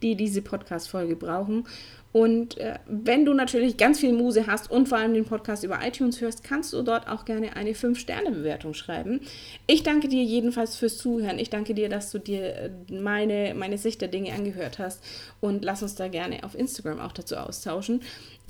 die 0.01 0.15
diese 0.15 0.41
Podcast-Folge 0.41 1.15
brauchen. 1.15 1.67
Und 2.13 2.57
äh, 2.57 2.79
wenn 2.87 3.27
du 3.27 3.35
natürlich 3.35 3.77
ganz 3.77 4.01
viel 4.01 4.13
Muse 4.13 4.47
hast 4.47 4.71
und 4.71 4.89
vor 4.89 4.99
allem 4.99 5.13
den 5.13 5.27
Podcast 5.27 5.63
über 5.63 5.81
iTunes 5.87 6.21
hörst, 6.21 6.43
kannst 6.43 6.73
du 6.73 6.83
dort 6.83 7.07
auch 7.07 7.27
gerne 7.27 7.55
eine 7.55 7.73
5-Sterne-Bewertung 7.73 8.73
schreiben. 8.73 9.21
Ich 9.67 9.83
danke 9.83 10.09
dir 10.09 10.23
jedenfalls 10.23 10.77
fürs 10.77 10.97
Zuhören. 10.97 11.39
Ich 11.39 11.51
danke 11.51 11.75
dir, 11.75 11.91
dass 11.91 12.11
du 12.11 12.19
dir 12.19 12.55
äh, 12.55 12.71
meine, 12.91 13.55
meine 13.55 13.77
Sicht 13.77 14.01
der 14.01 14.09
Dinge 14.09 14.33
angehört 14.33 14.79
hast. 14.79 15.05
Und 15.41 15.65
lass 15.65 15.83
uns 15.83 15.97
da 15.97 16.09
gerne 16.09 16.45
auf 16.45 16.55
Instagram 16.55 16.99
auch 16.99 17.13
dazu 17.13 17.37
austauschen. 17.37 18.01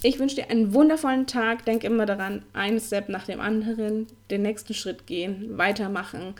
Ich 0.02 0.20
wünsche 0.20 0.36
dir 0.36 0.50
einen 0.50 0.72
wundervollen 0.72 1.26
Tag. 1.26 1.64
Denk 1.64 1.82
immer 1.82 2.06
daran, 2.06 2.44
ein 2.52 2.78
Step 2.78 3.08
nach 3.08 3.26
dem 3.26 3.40
anderen, 3.40 4.06
den 4.30 4.42
nächsten 4.42 4.74
Schritt 4.74 5.08
gehen, 5.08 5.58
weitermachen 5.58 6.34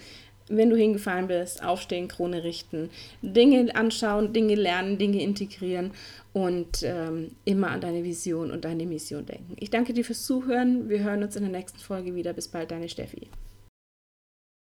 wenn 0.49 0.71
du 0.71 0.77
hingefallen 0.77 1.29
bist, 1.29 1.63
aufstehen, 1.63 2.09
Krone 2.09 2.45
richten, 2.45 2.91
Dinge 3.23 3.75
anschauen, 3.75 4.33
Dinge 4.33 4.55
lernen, 4.55 4.99
Dinge 4.99 5.23
integrieren 5.23 5.93
und 6.33 6.83
ähm, 6.83 7.33
immer 7.45 7.71
an 7.71 7.81
deine 7.81 8.05
Vision 8.05 8.51
und 8.51 8.65
deine 8.65 8.87
Mission 8.87 9.27
denken. 9.27 9.57
Ich 9.59 9.71
danke 9.71 9.93
dir 9.93 10.05
fürs 10.05 10.25
Zuhören. 10.25 10.89
Wir 10.89 11.01
hören 11.01 11.23
uns 11.23 11.37
in 11.37 11.43
der 11.43 11.53
nächsten 11.53 11.79
Folge 11.79 12.15
wieder. 12.15 12.33
Bis 12.33 12.49
bald, 12.49 12.71
deine 12.71 12.89
Steffi. 12.89 13.29